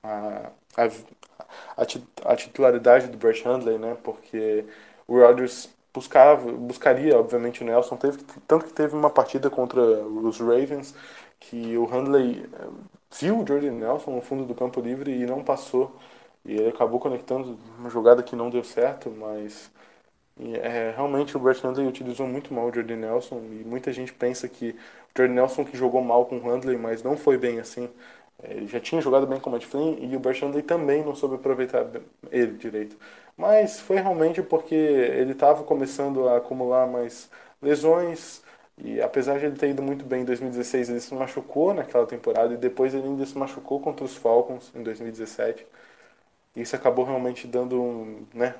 a, 0.03 0.51
a, 0.77 1.83
a, 2.25 2.35
titularidade 2.35 3.07
do 3.07 3.17
Brett 3.17 3.47
Hundley, 3.47 3.77
né? 3.77 3.97
Porque 4.03 4.65
o 5.07 5.19
Rodgers 5.19 5.69
buscava, 5.93 6.51
buscaria, 6.51 7.17
obviamente, 7.17 7.63
o 7.63 7.65
Nelson. 7.65 7.97
Teve, 7.97 8.19
tanto 8.47 8.65
que 8.65 8.73
teve 8.73 8.95
uma 8.95 9.09
partida 9.09 9.49
contra 9.49 9.81
os 9.81 10.39
Ravens 10.39 10.93
que 11.39 11.77
o 11.77 11.85
Handley 11.85 12.45
eh, 12.53 12.67
viu 13.19 13.39
o 13.41 13.47
Jordan 13.47 13.71
Nelson 13.73 14.11
no 14.11 14.21
fundo 14.21 14.45
do 14.45 14.55
campo 14.55 14.79
livre 14.81 15.11
e 15.11 15.25
não 15.25 15.43
passou. 15.43 15.95
E 16.45 16.53
ele 16.53 16.69
acabou 16.69 16.99
conectando 16.99 17.57
uma 17.79 17.89
jogada 17.89 18.23
que 18.23 18.35
não 18.35 18.49
deu 18.49 18.63
certo, 18.63 19.09
mas 19.11 19.71
é, 20.55 20.93
realmente 20.95 21.35
o 21.37 21.39
Brett 21.39 21.65
Handley 21.65 21.87
utilizou 21.87 22.27
muito 22.27 22.53
mal 22.53 22.67
o 22.67 22.73
Jordan 22.73 22.97
Nelson 22.97 23.37
e 23.51 23.63
muita 23.65 23.91
gente 23.93 24.13
pensa 24.13 24.47
que 24.47 24.71
o 24.71 25.17
Jordan 25.17 25.35
Nelson 25.35 25.65
que 25.65 25.77
jogou 25.77 26.01
mal 26.01 26.25
com 26.25 26.37
o 26.37 26.41
Handley, 26.41 26.77
mas 26.77 27.03
não 27.03 27.17
foi 27.17 27.37
bem 27.37 27.59
assim. 27.59 27.89
É, 28.43 28.53
ele 28.53 28.67
já 28.67 28.79
tinha 28.79 29.01
jogado 29.01 29.27
bem 29.27 29.39
com 29.39 29.49
o 29.49 29.53
Matt 29.53 29.65
Flynn 29.65 29.97
e 29.99 30.15
o 30.15 30.19
Brett 30.19 30.43
Handley 30.43 30.63
também 30.63 31.03
não 31.03 31.15
soube 31.15 31.35
aproveitar 31.35 31.85
ele 32.31 32.57
direito. 32.57 32.97
Mas 33.37 33.79
foi 33.79 33.97
realmente 33.97 34.41
porque 34.41 34.75
ele 34.75 35.33
estava 35.33 35.63
começando 35.63 36.27
a 36.27 36.37
acumular 36.37 36.87
mais 36.87 37.29
lesões, 37.61 38.41
e 38.77 39.01
apesar 39.01 39.39
de 39.39 39.45
ele 39.45 39.55
ter 39.57 39.69
ido 39.69 39.81
muito 39.81 40.05
bem 40.05 40.21
em 40.21 40.25
2016, 40.25 40.89
ele 40.89 40.99
se 40.99 41.13
machucou 41.13 41.73
naquela 41.73 42.05
temporada 42.07 42.53
e 42.53 42.57
depois 42.57 42.93
ele 42.93 43.05
ainda 43.07 43.25
se 43.25 43.37
machucou 43.37 43.79
contra 43.79 44.03
os 44.03 44.15
Falcons 44.15 44.71
em 44.75 44.81
2017. 44.83 45.65
Isso 46.55 46.75
acabou 46.75 47.05
realmente 47.05 47.47
dando 47.47 47.81
um, 47.81 48.25
né, 48.33 48.55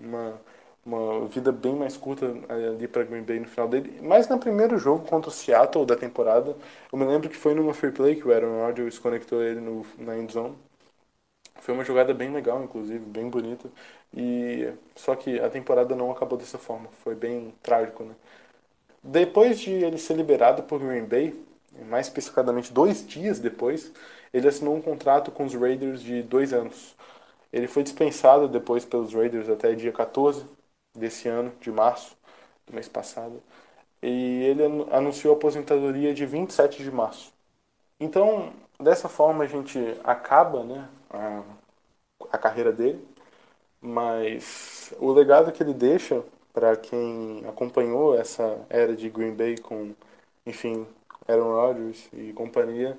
uma, 0.00 0.40
uma 0.86 1.26
vida 1.26 1.50
bem 1.50 1.74
mais 1.74 1.96
curta 1.96 2.26
ali 2.48 2.86
para 2.86 3.02
Green 3.04 3.22
Bay 3.22 3.40
no 3.40 3.48
final 3.48 3.68
dele. 3.68 3.98
Mas 4.02 4.28
no 4.28 4.38
primeiro 4.38 4.78
jogo 4.78 5.06
contra 5.06 5.28
o 5.30 5.32
Seattle 5.32 5.84
da 5.84 5.96
temporada, 5.96 6.56
eu 6.92 6.98
me 6.98 7.04
lembro 7.04 7.28
que 7.28 7.36
foi 7.36 7.54
numa 7.54 7.74
free 7.74 7.90
play 7.90 8.16
que 8.16 8.26
o 8.26 8.32
Aaron 8.32 8.64
Rodgers 8.64 8.98
conectou 8.98 9.42
ele 9.42 9.60
no, 9.60 9.84
na 9.98 10.16
end 10.16 10.32
zone. 10.32 10.56
Foi 11.56 11.74
uma 11.74 11.84
jogada 11.84 12.14
bem 12.14 12.32
legal, 12.32 12.62
inclusive, 12.62 13.00
bem 13.00 13.28
bonita. 13.28 13.68
E 14.14 14.72
só 14.94 15.16
que 15.16 15.40
a 15.40 15.50
temporada 15.50 15.96
não 15.96 16.10
acabou 16.12 16.38
dessa 16.38 16.58
forma, 16.58 16.88
foi 17.02 17.14
bem 17.16 17.52
trágico, 17.62 18.04
né? 18.04 18.14
Depois 19.02 19.58
de 19.60 19.70
ele 19.72 19.98
ser 19.98 20.14
liberado 20.14 20.62
por 20.64 20.80
Green 20.80 21.04
Bay, 21.04 21.34
mais 21.88 22.06
especificadamente 22.06 22.72
dois 22.72 23.06
dias 23.06 23.38
depois, 23.40 23.92
ele 24.32 24.48
assinou 24.48 24.76
um 24.76 24.82
contrato 24.82 25.30
com 25.30 25.44
os 25.44 25.54
Raiders 25.54 26.02
de 26.02 26.22
dois 26.22 26.52
anos. 26.52 26.94
Ele 27.52 27.66
foi 27.68 27.82
dispensado 27.82 28.48
depois 28.48 28.84
pelos 28.84 29.14
Raiders 29.14 29.48
até 29.48 29.74
dia 29.74 29.92
14 29.92 30.44
desse 30.98 31.28
ano, 31.28 31.52
de 31.60 31.70
março 31.70 32.16
do 32.66 32.74
mês 32.74 32.88
passado. 32.88 33.42
E 34.02 34.44
ele 34.44 34.62
anunciou 34.92 35.34
a 35.34 35.36
aposentadoria 35.38 36.14
de 36.14 36.26
27 36.26 36.82
de 36.82 36.90
março. 36.90 37.32
Então, 38.00 38.52
dessa 38.80 39.08
forma, 39.08 39.44
a 39.44 39.46
gente 39.46 39.78
acaba 40.04 40.64
né, 40.64 40.88
a, 41.10 41.42
a 42.32 42.38
carreira 42.38 42.72
dele, 42.72 43.06
mas 43.80 44.92
o 44.98 45.12
legado 45.12 45.52
que 45.52 45.62
ele 45.62 45.74
deixa 45.74 46.22
para 46.52 46.76
quem 46.76 47.44
acompanhou 47.48 48.18
essa 48.18 48.58
era 48.70 48.96
de 48.96 49.10
Green 49.10 49.34
Bay 49.34 49.58
com, 49.58 49.94
enfim, 50.46 50.86
Aaron 51.28 51.52
Rodgers 51.52 52.08
e 52.12 52.32
companhia, 52.32 52.96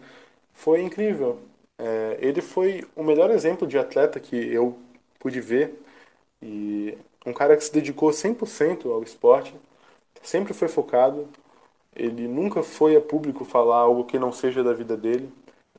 foi 0.54 0.82
incrível. 0.82 1.40
É, 1.78 2.18
ele 2.22 2.42
foi 2.42 2.88
o 2.96 3.04
melhor 3.04 3.32
exemplo 3.32 3.68
de 3.68 3.78
atleta 3.78 4.20
que 4.20 4.36
eu 4.36 4.78
pude 5.20 5.42
ver 5.42 5.82
e 6.42 6.98
um 7.26 7.34
cara 7.34 7.58
que 7.58 7.64
se 7.64 7.74
dedicou 7.74 8.10
100% 8.12 8.92
ao 8.92 9.04
esporte, 9.04 9.54
sempre 10.22 10.54
foi 10.54 10.68
focado, 10.68 11.28
ele 11.96 12.28
nunca 12.28 12.62
foi 12.64 12.96
a 12.96 13.02
público 13.02 13.44
falar 13.44 13.78
algo 13.78 14.06
que 14.06 14.20
não 14.20 14.32
seja 14.32 14.64
da 14.64 14.74
vida 14.74 14.96
dele. 14.96 15.32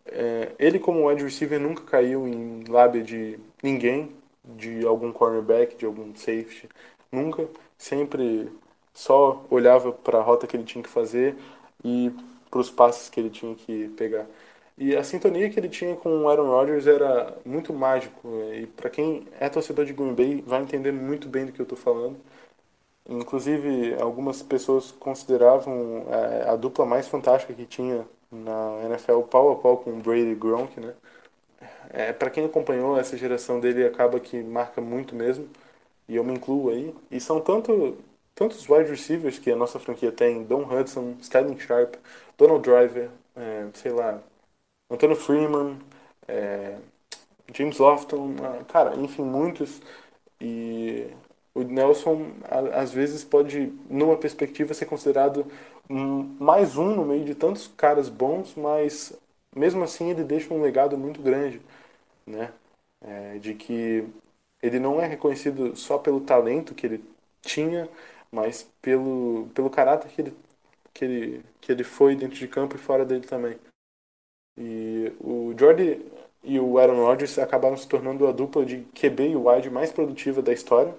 É, 0.06 0.52
ele 0.58 0.78
como 0.78 1.08
wide 1.08 1.22
receiver 1.22 1.60
nunca 1.60 1.82
caiu 1.84 2.26
em 2.26 2.64
lábia 2.68 3.02
de 3.02 3.38
ninguém, 3.62 4.10
de 4.44 4.86
algum 4.86 5.12
cornerback, 5.12 5.76
de 5.76 5.84
algum 5.84 6.14
safety, 6.14 6.68
nunca 7.12 7.46
sempre 7.76 8.50
só 8.94 9.44
olhava 9.50 9.92
para 9.92 10.18
a 10.18 10.22
rota 10.22 10.46
que 10.46 10.56
ele 10.56 10.64
tinha 10.64 10.82
que 10.82 10.88
fazer 10.88 11.36
e 11.84 12.10
para 12.50 12.60
os 12.60 12.70
passos 12.70 13.08
que 13.08 13.20
ele 13.20 13.30
tinha 13.30 13.54
que 13.54 13.88
pegar. 13.96 14.26
E 14.78 14.96
a 14.96 15.02
sintonia 15.02 15.50
que 15.50 15.58
ele 15.58 15.68
tinha 15.68 15.96
com 15.96 16.22
o 16.22 16.28
Aaron 16.28 16.48
Rodgers 16.48 16.86
era 16.86 17.36
muito 17.44 17.72
mágico. 17.74 18.28
E 18.54 18.66
para 18.66 18.88
quem 18.88 19.26
é 19.40 19.48
torcedor 19.48 19.84
de 19.84 19.92
Green 19.92 20.14
Bay 20.14 20.42
vai 20.46 20.62
entender 20.62 20.92
muito 20.92 21.28
bem 21.28 21.46
do 21.46 21.52
que 21.52 21.60
eu 21.60 21.64
estou 21.64 21.76
falando. 21.78 22.16
Inclusive, 23.08 23.94
algumas 24.00 24.42
pessoas 24.42 24.92
consideravam 24.92 26.06
a, 26.46 26.52
a, 26.52 26.56
dupla 26.56 26.84
mais 26.86 27.08
fantástica 27.08 27.54
que 27.54 27.64
tinha 27.66 28.06
na 28.30 28.82
NFL 28.84 29.22
pau 29.22 29.50
a 29.52 29.56
pau 29.56 29.78
com 29.78 29.98
Brady 30.00 30.34
Gronk, 30.34 30.78
né? 30.78 30.94
É, 31.90 32.12
para 32.12 32.30
quem 32.30 32.44
acompanhou 32.44 32.98
essa 32.98 33.16
geração 33.16 33.60
dele, 33.60 33.86
acaba 33.86 34.20
que 34.20 34.42
marca 34.42 34.80
muito 34.80 35.14
mesmo 35.14 35.48
e 36.08 36.16
eu 36.16 36.24
me 36.24 36.34
incluo 36.34 36.70
aí. 36.70 36.94
E 37.10 37.20
são 37.20 37.40
tanto, 37.40 37.98
tantos 38.34 38.68
wide 38.68 38.90
receivers 38.90 39.38
que 39.38 39.50
a 39.50 39.56
nossa 39.56 39.78
franquia 39.78 40.12
tem: 40.12 40.44
Don 40.44 40.62
Hudson, 40.64 41.16
Styling 41.20 41.58
Sharp, 41.58 41.94
Donald 42.36 42.62
Driver, 42.62 43.10
é, 43.36 43.66
sei 43.74 43.92
lá, 43.92 44.20
Antonio 44.90 45.16
Freeman, 45.16 45.78
é, 46.26 46.78
James 47.54 47.78
Lofton, 47.78 48.34
cara, 48.68 48.96
enfim, 48.96 49.22
muitos. 49.22 49.80
E 50.40 51.08
o 51.54 51.62
Nelson, 51.62 52.32
às 52.74 52.92
vezes, 52.92 53.24
pode, 53.24 53.72
numa 53.90 54.16
perspectiva, 54.16 54.74
ser 54.74 54.86
considerado 54.86 55.46
mais 56.38 56.76
um 56.76 56.94
no 56.94 57.04
meio 57.04 57.24
de 57.24 57.34
tantos 57.34 57.68
caras 57.68 58.08
bons, 58.08 58.54
mas 58.54 59.12
mesmo 59.56 59.82
assim 59.84 60.10
ele 60.10 60.22
deixa 60.24 60.52
um 60.52 60.62
legado 60.62 60.96
muito 60.98 61.22
grande, 61.22 61.60
né? 62.26 62.52
É, 63.02 63.38
de 63.38 63.54
que 63.54 64.06
ele 64.62 64.78
não 64.80 65.00
é 65.00 65.06
reconhecido 65.06 65.76
só 65.76 65.98
pelo 65.98 66.20
talento 66.20 66.74
que 66.74 66.86
ele 66.86 67.04
tinha, 67.42 67.88
mas 68.32 68.68
pelo, 68.82 69.48
pelo 69.54 69.70
caráter 69.70 70.10
que 70.10 70.22
ele, 70.22 70.36
que, 70.94 71.04
ele, 71.04 71.44
que 71.60 71.72
ele 71.72 71.84
foi 71.84 72.16
dentro 72.16 72.36
de 72.38 72.48
campo 72.48 72.76
e 72.76 72.78
fora 72.78 73.04
dele 73.04 73.26
também. 73.26 73.58
E 74.58 75.12
o 75.20 75.54
Jordy 75.56 76.04
e 76.42 76.58
o 76.58 76.78
Aaron 76.78 77.04
Rodgers 77.04 77.38
acabaram 77.38 77.76
se 77.76 77.86
tornando 77.86 78.26
a 78.26 78.32
dupla 78.32 78.64
de 78.64 78.78
QB 78.94 79.30
e 79.30 79.36
wide 79.36 79.70
mais 79.70 79.92
produtiva 79.92 80.42
da 80.42 80.52
história 80.52 80.94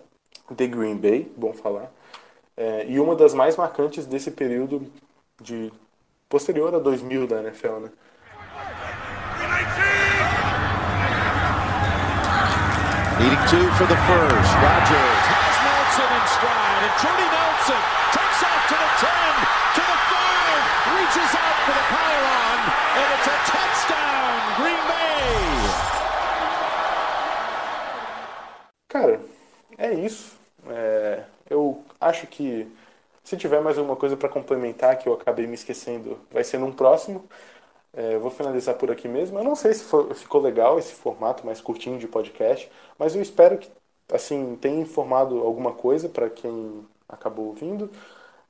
de 0.49 0.68
Green 0.68 0.95
Bay, 0.95 1.30
bom 1.36 1.53
falar, 1.53 1.91
é, 2.57 2.86
e 2.88 2.99
uma 2.99 3.16
das 3.16 3.34
mais 3.34 3.55
marcantes 3.55 4.05
desse 4.05 4.32
período 4.32 4.91
de 5.41 5.72
posterior 6.28 6.74
a 6.74 6.80
2000 6.80 7.28
da 7.28 7.41
NFL, 7.41 7.80
né? 7.80 7.89
82 13.20 13.78
for 13.78 13.88
the 13.88 13.99
first. 14.07 14.51
Rodgers 14.64 15.24
has 15.28 15.55
Nelson 15.60 16.07
in 16.07 16.26
stride, 16.32 16.82
and 16.88 16.95
Jordy 17.03 17.28
Nelson 17.28 17.82
takes 18.16 18.39
off 18.47 18.62
to 18.72 18.76
the 18.80 18.91
10, 18.95 19.12
to 19.76 19.82
the 19.84 19.97
5, 20.07 20.95
reaches 20.95 21.32
out 21.36 21.57
for 21.68 21.76
the 21.76 21.86
pylon, 21.91 22.60
and 22.95 23.07
it's 23.12 23.28
a 23.28 23.38
touchdown, 23.43 24.39
Green 24.55 24.84
Bay. 24.88 25.20
Cara, 28.88 29.20
é 29.78 29.93
isso. 29.93 30.38
É, 30.68 31.24
eu 31.49 31.84
acho 31.99 32.26
que 32.40 32.68
se 33.24 33.36
tiver 33.36 33.62
mais 33.62 33.78
alguma 33.78 33.98
coisa 33.98 34.16
para 34.16 34.30
complementar 34.30 34.98
que 34.98 35.08
eu 35.10 35.14
acabei 35.14 35.46
me 35.46 35.56
esquecendo, 35.56 36.18
vai 36.32 36.44
ser 36.44 36.58
num 36.58 36.72
próximo. 36.72 37.26
É, 37.94 38.18
vou 38.18 38.32
finalizar 38.32 38.76
por 38.76 38.90
aqui 38.90 39.08
mesmo. 39.08 39.38
Eu 39.38 39.44
não 39.44 39.56
sei 39.56 39.74
se 39.74 39.84
for- 39.84 40.14
ficou 40.16 40.42
legal 40.42 40.80
esse 40.80 40.94
formato 40.94 41.46
mais 41.46 41.60
curtinho 41.60 42.00
de 42.00 42.08
podcast, 42.08 42.72
mas 42.98 43.16
eu 43.16 43.22
espero 43.22 43.58
que 43.58 43.70
assim 44.14 44.58
tenha 44.62 44.80
informado 44.82 45.40
alguma 45.42 45.74
coisa 45.74 46.08
para 46.08 46.30
quem 46.30 46.86
acabou 47.10 47.48
ouvindo. 47.48 47.90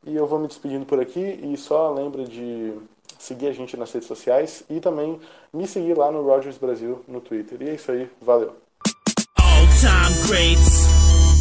E 0.06 0.16
eu 0.16 0.28
vou 0.28 0.40
me 0.40 0.48
despedindo 0.48 0.86
por 0.86 1.00
aqui 1.00 1.40
e 1.44 1.58
só 1.58 1.92
lembra 1.92 2.24
de 2.26 2.74
seguir 3.18 3.48
a 3.48 3.52
gente 3.54 3.76
nas 3.76 3.92
redes 3.92 4.08
sociais 4.08 4.64
e 4.70 4.80
também 4.80 5.20
me 5.52 5.68
seguir 5.68 5.98
lá 5.98 6.12
no 6.12 6.22
Rogers 6.22 6.58
Brasil 6.58 7.04
no 7.08 7.20
Twitter. 7.20 7.62
E 7.62 7.70
é 7.70 7.74
isso 7.74 7.92
aí, 7.92 8.10
valeu. 8.22 8.56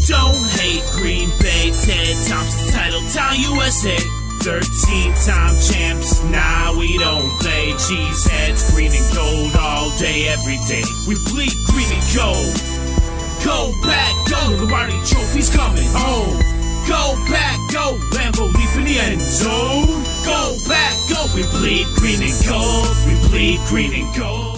Don't 0.08 0.48
hate 0.56 0.80
Green 0.96 1.28
Bay, 1.36 1.68
Ted 1.84 2.16
Thompson, 2.24 2.72
title 2.72 3.02
town 3.12 3.36
USA. 3.52 3.94
13-time 4.40 5.54
champs, 5.60 6.24
nah 6.32 6.72
we 6.78 6.96
don't 6.96 7.28
play. 7.38 7.76
Cheeseheads, 7.76 8.72
green 8.72 8.92
and 8.94 9.04
gold, 9.14 9.52
all 9.60 9.90
day, 9.98 10.28
every 10.32 10.56
day. 10.64 10.80
We 11.06 11.14
bleed 11.28 11.52
green 11.68 11.92
and 11.92 12.06
gold. 12.16 12.56
Go 13.44 13.68
back, 13.84 14.14
go, 14.32 14.56
the 14.56 14.62
Lombardi 14.64 14.96
trophies 15.04 15.50
coming 15.54 15.88
home. 15.92 16.40
Go 16.88 17.12
back, 17.28 17.58
go, 17.70 18.00
Lambo 18.16 18.48
leap 18.48 18.76
in 18.80 18.84
the 18.84 18.98
end 18.98 19.20
zone. 19.20 20.00
Go 20.24 20.56
back, 20.72 20.96
go, 21.12 21.28
we 21.36 21.42
bleed 21.60 21.86
green 22.00 22.22
and 22.22 22.46
gold. 22.48 22.88
We 23.04 23.12
bleed 23.28 23.60
green 23.68 23.92
and 23.92 24.16
gold. 24.16 24.57